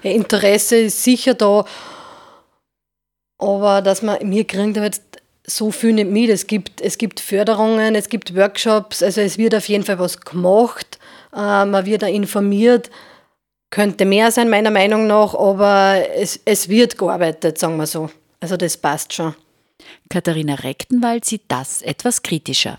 Interesse 0.03 0.77
ist 0.77 1.03
sicher 1.03 1.35
da, 1.35 1.65
aber 3.39 3.81
dass 3.81 4.03
man, 4.03 4.19
wir 4.31 4.45
kriegen 4.45 4.75
da 4.75 4.83
jetzt 4.83 5.03
so 5.47 5.71
viel 5.71 5.93
nicht 5.93 6.11
mit. 6.11 6.31
Es 6.31 6.47
gibt, 6.47 6.81
es 6.81 6.99
gibt 6.99 7.21
Förderungen, 7.21 7.95
es 7.95 8.09
gibt 8.09 8.37
Workshops, 8.37 9.03
also 9.03 9.21
es 9.21 9.39
wird 9.39 9.55
auf 9.55 9.69
jeden 9.69 9.85
Fall 9.85 9.99
was 9.99 10.21
gemacht, 10.21 10.99
äh, 11.35 11.65
man 11.65 11.87
wird 11.87 12.03
da 12.03 12.07
informiert. 12.07 12.91
Könnte 13.71 14.07
mehr 14.07 14.31
sein, 14.31 14.49
meiner 14.49 14.71
Meinung 14.71 15.07
nach, 15.07 15.35
aber 15.35 16.03
es, 16.17 16.41
es 16.45 16.71
wird 16.71 16.97
gearbeitet, 16.97 17.59
sagen 17.59 17.77
wir 17.77 17.87
so. 17.87 18.09
Also 18.41 18.57
das 18.57 18.79
passt 18.79 19.13
schon. 19.13 19.35
Katharina 20.11 20.55
Rechtenwald 20.55 21.25
sieht 21.25 21.45
das 21.49 21.83
etwas 21.83 22.23
kritischer. 22.23 22.79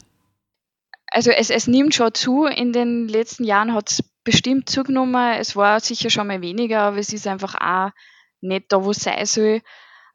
Also 1.11 1.31
es, 1.31 1.49
es 1.49 1.67
nimmt 1.67 1.95
schon 1.95 2.13
zu. 2.13 2.45
In 2.45 2.71
den 2.71 3.07
letzten 3.07 3.43
Jahren 3.43 3.73
hat 3.73 3.91
es 3.91 4.03
bestimmt 4.23 4.69
zugenommen. 4.69 5.33
Es 5.39 5.55
war 5.55 5.79
sicher 5.79 6.09
schon 6.09 6.27
mal 6.27 6.41
weniger, 6.41 6.81
aber 6.81 6.97
es 6.97 7.13
ist 7.13 7.27
einfach 7.27 7.55
auch 7.55 7.91
nicht 8.41 8.71
da, 8.71 8.83
wo 8.83 8.91
es 8.91 9.01
sein 9.01 9.25
soll. 9.25 9.61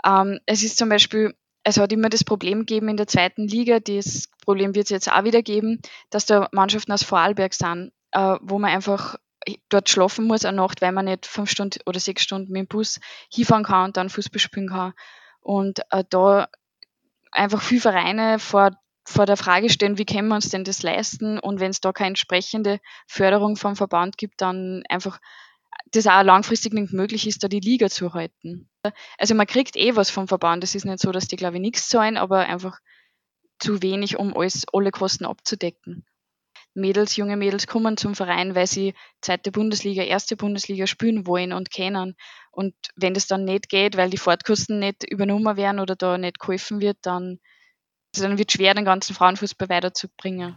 Ähm, 0.05 0.39
es 0.47 0.63
ist 0.63 0.79
zum 0.79 0.89
Beispiel, 0.89 1.35
es 1.65 1.79
hat 1.79 1.93
immer 1.93 2.11
das 2.11 2.25
Problem 2.25 2.61
gegeben 2.61 2.89
in 2.89 2.97
der 2.97 3.07
zweiten 3.07 3.49
Liga, 3.49 3.81
das 3.81 4.29
Problem 4.45 4.75
wird 4.75 4.87
es 4.87 4.91
jetzt 4.91 5.11
auch 5.11 5.25
wieder 5.25 5.43
geben, 5.43 5.81
dass 6.11 6.27
da 6.27 6.49
Mannschaften 6.53 6.93
aus 6.93 7.03
Vorarlberg 7.03 7.55
sind, 7.55 7.93
äh, 8.13 8.37
wo 8.43 8.59
man 8.59 8.71
einfach 8.71 9.17
dort 9.69 9.89
schlafen 9.89 10.27
muss 10.27 10.45
eine 10.45 10.59
Nacht, 10.59 10.83
weil 10.83 10.93
man 10.93 11.07
nicht 11.07 11.27
fünf 11.27 11.51
Stunden 11.51 11.81
oder 11.87 12.01
sechs 12.01 12.23
Stunden 12.23 12.53
mit 12.53 12.61
dem 12.61 12.69
Bus 12.69 13.01
hinfahren 13.33 13.65
kann 13.65 13.87
und 13.87 13.97
dann 13.97 14.11
Fußball 14.11 14.41
spielen 14.41 14.69
kann. 14.69 14.95
Und 15.41 15.81
äh, 15.91 16.05
da 16.09 16.49
einfach 17.35 17.62
viele 17.62 17.81
Vereine 17.81 18.38
vor, 18.38 18.70
vor 19.05 19.27
der 19.27 19.37
Frage 19.37 19.68
stehen, 19.68 19.99
wie 19.99 20.07
können 20.07 20.29
wir 20.29 20.37
uns 20.37 20.51
denn 20.51 20.64
das 20.64 20.83
leisten? 20.83 21.38
Und 21.38 21.61
wenn 21.61 21.70
es 21.70 21.81
da 21.81 21.92
keine 21.92 22.09
entsprechende 22.09 22.81
Förderung 23.07 23.57
vom 23.57 23.77
Verband 23.77 24.16
gibt, 24.16 24.40
dann 24.40 24.83
einfach 24.88 25.20
das 25.90 26.07
auch 26.07 26.23
langfristig 26.23 26.73
nicht 26.73 26.92
möglich 26.92 27.27
ist, 27.27 27.42
da 27.42 27.49
die 27.49 27.61
Liga 27.61 27.88
zu 27.88 28.14
halten. 28.14 28.68
Also 29.18 29.35
man 29.35 29.47
kriegt 29.47 29.77
eh 29.77 29.97
was 29.97 30.11
vom 30.11 30.29
Verband. 30.29 30.64
Es 30.64 30.75
ist 30.75 30.85
nicht 30.85 31.01
so, 31.01 31.12
dass 31.12 31.27
die, 31.27 31.37
glaube 31.37 31.57
ich, 31.57 31.61
nichts 31.61 31.88
zahlen, 31.88 32.16
aber 32.16 32.40
einfach 32.40 32.79
zu 33.59 33.83
wenig, 33.83 34.18
um 34.18 34.37
alles, 34.37 34.64
alle 34.73 34.90
Kosten 34.90 35.25
abzudecken. 35.25 36.05
Mädels, 36.75 37.17
junge 37.17 37.37
Mädels 37.37 37.67
kommen 37.67 37.97
zum 37.97 38.15
Verein, 38.15 38.55
weil 38.55 38.67
sie 38.67 38.95
zweite 39.21 39.53
Bundesliga, 39.53 40.03
erste 40.03 40.37
Bundesliga 40.37 40.87
spielen 40.87 41.27
wollen 41.27 41.53
und 41.53 41.71
kennen. 41.71 42.17
Und 42.51 42.75
wenn 42.97 43.15
das 43.15 43.27
dann 43.27 43.45
nicht 43.45 43.69
geht, 43.69 43.97
weil 43.97 44.11
die 44.11 44.19
Fahrtkosten 44.19 44.79
nicht 44.81 45.05
übernommen 45.05 45.57
werden 45.57 45.81
oder 45.81 45.97
da 45.97 46.19
nicht 46.19 46.41
geholfen 46.41 46.81
wird, 46.81 46.99
dann, 47.03 47.39
also 48.15 48.29
dann 48.29 48.39
wird 48.39 48.51
es 48.51 48.55
schwer, 48.55 48.75
den 48.75 48.85
ganzen 48.85 49.15
Frauenfußball 49.15 49.69
weiterzubringen. 49.69 50.57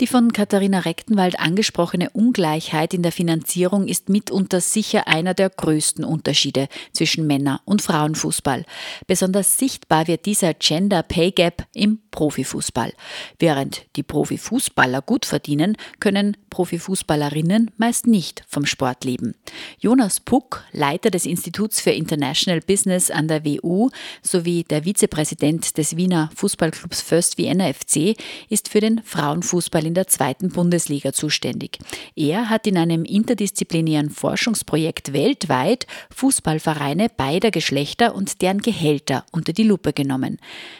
Die 0.00 0.06
von 0.06 0.32
Katharina 0.32 0.80
Rechtenwald 0.80 1.38
angesprochene 1.38 2.08
Ungleichheit 2.10 2.94
in 2.94 3.02
der 3.02 3.12
Finanzierung 3.12 3.86
ist 3.86 4.08
mitunter 4.08 4.60
sicher 4.60 5.08
einer 5.08 5.34
der 5.34 5.50
größten 5.50 6.04
Unterschiede 6.04 6.68
zwischen 6.92 7.26
Männer- 7.26 7.60
und 7.66 7.82
Frauenfußball. 7.82 8.64
Besonders 9.06 9.58
sichtbar 9.58 10.06
wird 10.06 10.24
dieser 10.24 10.54
Gender 10.54 11.02
Pay 11.02 11.32
Gap 11.32 11.66
im 11.74 12.00
Profifußball. 12.10 12.94
Während 13.38 13.84
die 13.96 14.02
Profifußballer 14.02 15.02
gut 15.02 15.26
verdienen, 15.26 15.76
können 16.00 16.36
Profifußballerinnen 16.50 17.70
meist 17.78 18.06
nicht 18.06 18.44
vom 18.48 18.66
Sport 18.66 19.04
leben. 19.04 19.34
Jonas 19.78 20.20
Puck, 20.20 20.64
Leiter 20.72 21.10
des 21.10 21.24
Instituts 21.24 21.80
für 21.80 21.90
International 21.90 22.60
Business 22.60 23.10
an 23.10 23.28
der 23.28 23.44
WU 23.44 23.88
sowie 24.22 24.64
der 24.64 24.84
Vizepräsident 24.84 25.78
des 25.78 25.96
Wiener 25.96 26.30
Fußballclubs 26.34 27.00
First 27.00 27.38
Vienna 27.38 27.72
FC, 27.72 28.16
ist 28.48 28.68
für 28.68 28.80
den 28.80 29.00
Frauenfußball 29.04 29.70
Fußball 29.70 29.86
in 29.86 29.94
der 29.94 30.06
zweiten 30.06 30.48
Bundesliga 30.48 31.12
zuständig. 31.12 31.78
Er 32.16 32.50
hat 32.50 32.66
in 32.66 32.76
einem 32.76 33.04
interdisziplinären 33.04 34.10
Forschungsprojekt 34.10 35.12
weltweit 35.12 35.86
Fußballvereine 36.14 37.08
beider 37.08 37.50
Geschlechter 37.50 38.14
und 38.14 38.42
deren 38.42 38.62
Gehälter 38.62 39.24
unter 39.32 39.52
die 39.52 39.62
Lupe 39.62 39.92
genommen. 39.92 40.38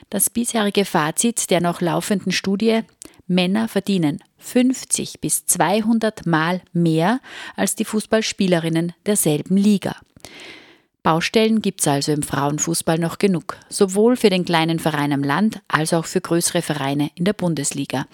Das 0.08 0.30
bisherige 0.30 0.84
Fazit 0.84 1.50
der 1.50 1.60
noch 1.60 1.80
laufenden 1.80 2.32
Studie 2.32 2.80
Männer 3.30 3.68
verdienen 3.68 4.22
50 4.38 5.20
bis 5.20 5.46
200 5.46 6.26
Mal 6.26 6.62
mehr 6.72 7.20
als 7.54 7.76
die 7.76 7.84
Fußballspielerinnen 7.84 8.92
derselben 9.06 9.56
Liga. 9.56 9.94
Baustellen 11.04 11.62
gibt 11.62 11.80
es 11.80 11.86
also 11.86 12.12
im 12.12 12.22
Frauenfußball 12.22 12.98
noch 12.98 13.18
genug, 13.18 13.56
sowohl 13.68 14.16
für 14.16 14.30
den 14.30 14.44
kleinen 14.44 14.80
Verein 14.80 15.12
am 15.12 15.22
Land 15.22 15.60
als 15.68 15.94
auch 15.94 16.06
für 16.06 16.20
größere 16.20 16.60
Vereine 16.60 17.10
in 17.14 17.24
der 17.24 17.32
Bundesliga. 17.32 18.06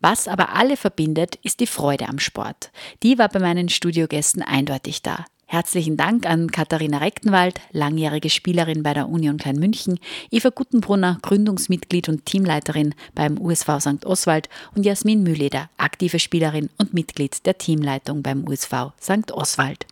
Was 0.00 0.28
aber 0.28 0.54
alle 0.54 0.76
verbindet, 0.76 1.36
ist 1.42 1.60
die 1.60 1.66
Freude 1.66 2.08
am 2.08 2.18
Sport. 2.18 2.70
Die 3.02 3.18
war 3.18 3.28
bei 3.28 3.40
meinen 3.40 3.68
Studiogästen 3.68 4.42
eindeutig 4.42 5.02
da. 5.02 5.26
Herzlichen 5.46 5.96
Dank 5.96 6.26
an 6.26 6.50
Katharina 6.50 6.98
Rechtenwald, 6.98 7.60
langjährige 7.72 8.30
Spielerin 8.30 8.82
bei 8.82 8.94
der 8.94 9.08
Union 9.08 9.36
Klein 9.36 9.56
München, 9.56 10.00
Eva 10.30 10.48
Guttenbrunner, 10.48 11.18
Gründungsmitglied 11.22 12.08
und 12.08 12.24
Teamleiterin 12.24 12.94
beim 13.14 13.38
USV 13.38 13.78
St. 13.78 14.06
Oswald 14.06 14.48
und 14.74 14.84
Jasmin 14.84 15.22
Mühleder, 15.22 15.68
aktive 15.76 16.18
Spielerin 16.18 16.70
und 16.78 16.94
Mitglied 16.94 17.44
der 17.46 17.58
Teamleitung 17.58 18.22
beim 18.22 18.48
USV 18.48 18.92
St. 19.00 19.32
Oswald. 19.32 19.86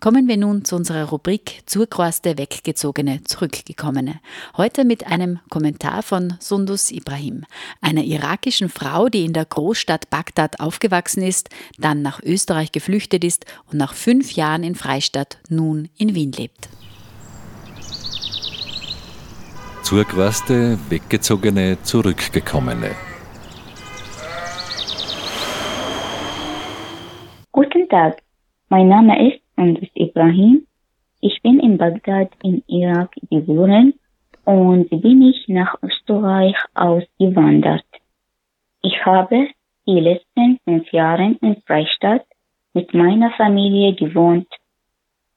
Kommen 0.00 0.28
wir 0.28 0.38
nun 0.38 0.64
zu 0.64 0.76
unserer 0.76 1.10
Rubrik 1.10 1.60
Zurkraste 1.66 2.38
Weggezogene, 2.38 3.22
Zurückgekommene. 3.24 4.20
Heute 4.56 4.86
mit 4.86 5.06
einem 5.06 5.40
Kommentar 5.50 6.02
von 6.02 6.36
Sundus 6.40 6.90
Ibrahim, 6.90 7.44
einer 7.82 8.02
irakischen 8.02 8.70
Frau, 8.70 9.10
die 9.10 9.26
in 9.26 9.34
der 9.34 9.44
Großstadt 9.44 10.08
Bagdad 10.08 10.58
aufgewachsen 10.58 11.22
ist, 11.22 11.50
dann 11.76 12.00
nach 12.00 12.22
Österreich 12.22 12.72
geflüchtet 12.72 13.24
ist 13.24 13.44
und 13.70 13.76
nach 13.76 13.92
fünf 13.92 14.32
Jahren 14.32 14.64
in 14.64 14.74
Freistadt 14.74 15.36
nun 15.50 15.90
in 15.98 16.14
Wien 16.14 16.32
lebt. 16.32 16.70
Zurkraste 19.82 20.78
Weggezogene, 20.88 21.76
Zurückgekommene. 21.82 22.92
Guten 27.52 27.86
Tag, 27.90 28.22
mein 28.70 28.88
Name 28.88 29.28
ist 29.28 29.49
und 29.56 29.78
ist 29.78 29.96
Ibrahim. 29.96 30.66
Ich 31.20 31.40
bin 31.42 31.60
in 31.60 31.76
Bagdad 31.76 32.30
in 32.42 32.62
Irak 32.66 33.14
geboren 33.30 33.94
und 34.44 34.88
bin 34.90 35.22
ich 35.22 35.48
nach 35.48 35.74
Österreich 35.82 36.56
ausgewandert. 36.74 37.84
Ich 38.82 39.04
habe 39.04 39.48
die 39.86 40.00
letzten 40.00 40.58
fünf 40.64 40.90
Jahre 40.92 41.36
in 41.40 41.56
Freistadt 41.66 42.24
mit 42.72 42.94
meiner 42.94 43.30
Familie 43.32 43.94
gewohnt. 43.94 44.48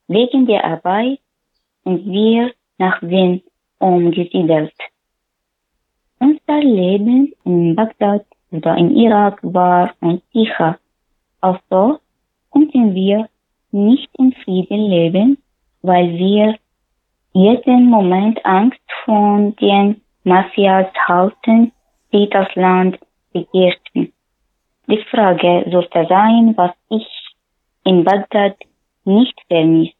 Wegen 0.08 0.46
der 0.46 0.64
Arbeit 0.64 1.20
sind 1.84 2.06
wir 2.06 2.52
nach 2.78 3.02
Wien 3.02 3.42
umgesiedelt. 3.80 4.74
Unser 6.20 6.60
Leben 6.60 7.34
in 7.44 7.76
Bagdad 7.76 8.26
oder 8.52 8.78
in 8.78 8.96
Irak 8.96 9.40
war 9.42 9.94
unsicher. 10.00 10.78
Auch 11.42 11.60
so 11.70 12.00
konnten 12.50 12.96
wir 12.96 13.28
nicht 13.74 14.10
in 14.18 14.34
Frieden 14.44 14.90
leben, 14.90 15.38
weil 15.82 16.18
wir 16.18 16.56
jeden 17.34 17.90
Moment 17.90 18.46
Angst 18.46 18.80
von 19.06 19.56
den 19.56 20.02
Mafias 20.24 20.88
hatten, 21.08 21.72
die 22.14 22.30
das 22.30 22.48
Land 22.56 23.00
begehrten. 23.34 24.14
Die 24.88 25.04
Frage 25.10 25.66
sollte 25.72 26.06
sein, 26.08 26.54
was 26.56 26.72
ich 26.90 27.08
in 27.84 28.04
Bagdad 28.04 28.56
nicht 29.06 29.40
vermisst. 29.48 29.96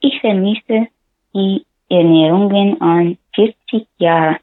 Ich 0.00 0.20
vermisse 0.20 0.88
die 1.34 1.64
Ernährungen 1.88 2.80
an 2.80 3.18
40 3.34 3.86
Jahre. 3.98 4.38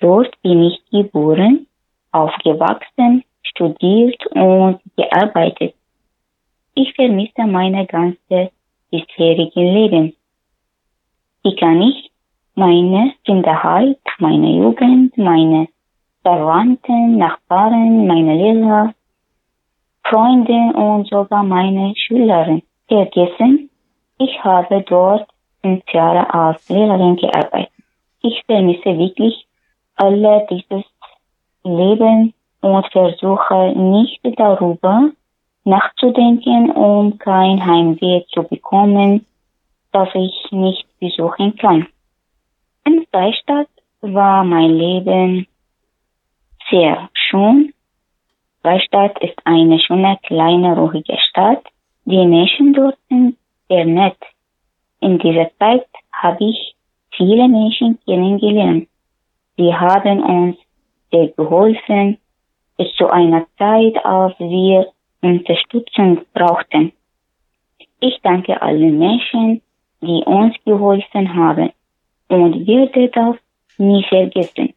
Dort 0.00 0.40
bin 0.42 0.64
ich 0.64 0.80
geboren, 0.90 1.66
aufgewachsen, 2.10 3.24
studiert 3.42 4.26
und 4.32 4.80
gearbeitet. 4.96 5.74
Ich 6.74 6.94
vermisse 6.94 7.44
meine 7.46 7.86
ganze 7.86 8.50
bisherige 8.90 9.60
Leben. 9.60 10.14
Wie 11.42 11.54
kann 11.56 11.82
ich 11.82 12.10
meine 12.54 13.12
Kinderheit, 13.26 13.98
meine 14.18 14.56
Jugend, 14.56 15.16
meine 15.18 15.68
Verwandten, 16.22 17.18
Nachbarn, 17.18 18.06
meine 18.06 18.36
Lehrer, 18.36 18.94
Freunde 20.04 20.72
und 20.74 21.08
sogar 21.08 21.42
meine 21.42 21.94
Schülerin 21.94 22.62
vergessen? 22.88 23.68
Ich 24.18 24.42
habe 24.42 24.82
dort 24.88 25.28
fünf 25.60 25.84
Jahre 25.92 26.32
als 26.32 26.66
Lehrerin 26.70 27.16
gearbeitet. 27.16 27.72
Ich 28.22 28.42
vermisse 28.46 28.96
wirklich 28.96 29.46
alle 29.96 30.46
dieses 30.48 30.84
Leben 31.64 32.32
und 32.62 32.86
versuche 32.92 33.72
nicht 33.76 34.20
darüber 34.38 35.10
nachzudenken, 35.64 36.70
um 36.70 37.18
kein 37.18 37.64
Heimweh 37.64 38.24
zu 38.32 38.42
bekommen, 38.42 39.26
das 39.92 40.08
ich 40.14 40.50
nicht 40.50 40.86
besuchen 40.98 41.56
kann. 41.56 41.86
In 42.84 43.06
Freistadt 43.10 43.68
war 44.00 44.44
mein 44.44 44.70
Leben 44.70 45.46
sehr 46.70 47.08
schön. 47.12 47.72
Freistadt 48.62 49.22
ist 49.22 49.38
eine 49.44 49.78
schöne, 49.78 50.18
kleine, 50.22 50.76
ruhige 50.76 51.16
Stadt. 51.28 51.64
Die 52.04 52.26
Menschen 52.26 52.72
dort 52.72 52.96
sind 53.08 53.36
sehr 53.68 53.84
nett. 53.84 54.18
In 55.00 55.18
dieser 55.18 55.50
Zeit 55.58 55.86
habe 56.12 56.44
ich 56.44 56.74
viele 57.10 57.48
Menschen 57.48 57.98
kennengelernt. 58.04 58.88
Sie 59.56 59.74
haben 59.74 60.22
uns 60.22 60.56
sehr 61.10 61.28
geholfen, 61.28 62.18
bis 62.76 62.92
zu 62.96 63.08
einer 63.08 63.46
Zeit, 63.58 64.04
als 64.04 64.38
wir 64.38 64.86
Unterstützung 65.22 66.20
brauchten. 66.34 66.92
Ich 68.00 68.18
danke 68.22 68.60
allen 68.60 68.98
Menschen, 68.98 69.62
die 70.00 70.22
uns 70.26 70.56
geholfen 70.64 71.34
haben 71.34 71.70
und 72.28 72.66
werde 72.66 73.08
das 73.08 73.36
nie 73.78 74.04
vergessen. 74.04 74.74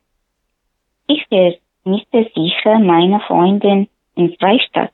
Ich 1.08 1.26
vermisse 1.28 2.30
sicher 2.36 2.80
meine 2.80 3.20
Freundin 3.22 3.88
in 4.16 4.36
Freistadt. 4.38 4.92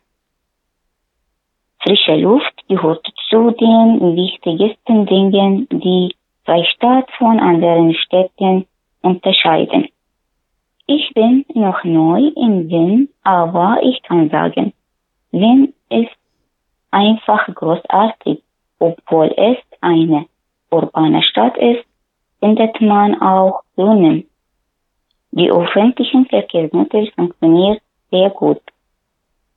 Frische 1.83 2.15
Luft 2.15 2.53
gehört 2.67 3.05
zu 3.29 3.51
den 3.51 4.15
wichtigsten 4.15 5.05
Dingen, 5.05 5.67
die 5.69 6.15
Freistadt 6.45 7.09
von 7.17 7.39
anderen 7.39 7.93
Städten 7.95 8.65
unterscheiden. 9.01 9.89
Ich 10.87 11.11
bin 11.13 11.45
noch 11.53 11.83
neu 11.83 12.19
in 12.35 12.69
Wien, 12.69 13.09
aber 13.23 13.79
ich 13.83 14.01
kann 14.03 14.29
sagen, 14.29 14.73
Wien 15.31 15.73
ist 15.89 16.11
einfach 16.91 17.47
großartig. 17.53 18.41
Obwohl 18.79 19.33
es 19.37 19.57
eine 19.81 20.25
urbane 20.71 21.21
Stadt 21.23 21.57
ist, 21.57 21.85
findet 22.39 22.79
man 22.81 23.21
auch 23.21 23.61
Brunnen. 23.75 24.25
Die 25.31 25.51
öffentlichen 25.51 26.25
Verkehrsmittel 26.25 27.11
funktionieren 27.11 27.77
sehr 28.09 28.29
gut. 28.31 28.61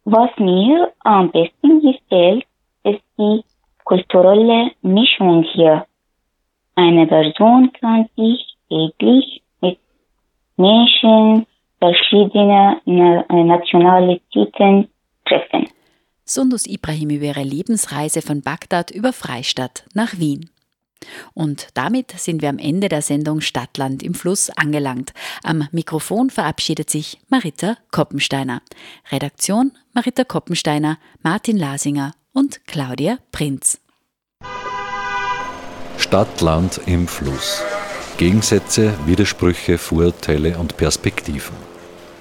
Was 0.04 0.30
mir 0.38 0.92
am 1.00 1.30
besten 1.30 1.80
gefällt, 1.80 2.44
ist 2.84 3.02
die 3.18 3.42
kulturelle 3.84 4.70
Mischung 4.82 5.42
hier. 5.42 5.86
Eine 6.76 7.06
Person 7.06 7.72
kann 7.72 8.08
sich 8.16 8.56
täglich 8.68 9.42
mit 9.60 9.78
Menschen 10.56 11.46
verschiedener 11.80 12.80
Nationalitäten 12.84 14.88
treffen. 15.24 15.68
Sundus 16.24 16.66
Ibrahim 16.66 17.10
über 17.10 17.26
ihre 17.26 17.42
Lebensreise 17.42 18.22
von 18.22 18.42
Bagdad 18.42 18.90
über 18.90 19.12
Freistadt 19.12 19.84
nach 19.92 20.18
Wien. 20.18 20.50
Und 21.34 21.68
damit 21.74 22.12
sind 22.12 22.40
wir 22.40 22.48
am 22.48 22.58
Ende 22.58 22.88
der 22.88 23.02
Sendung 23.02 23.42
Stadtland 23.42 24.02
im 24.02 24.14
Fluss 24.14 24.48
angelangt. 24.48 25.12
Am 25.42 25.68
Mikrofon 25.70 26.30
verabschiedet 26.30 26.88
sich 26.88 27.18
Marita 27.28 27.76
Koppensteiner. 27.90 28.62
Redaktion 29.10 29.72
Marita 29.92 30.24
Koppensteiner, 30.24 30.98
Martin 31.22 31.58
Lasinger 31.58 32.14
und 32.32 32.66
Claudia 32.66 33.18
Prinz. 33.32 33.80
Stadtland 35.98 36.80
im 36.86 37.06
Fluss. 37.06 37.62
Gegensätze, 38.16 38.94
Widersprüche, 39.06 39.78
Vorurteile 39.78 40.58
und 40.58 40.76
Perspektiven. 40.76 41.73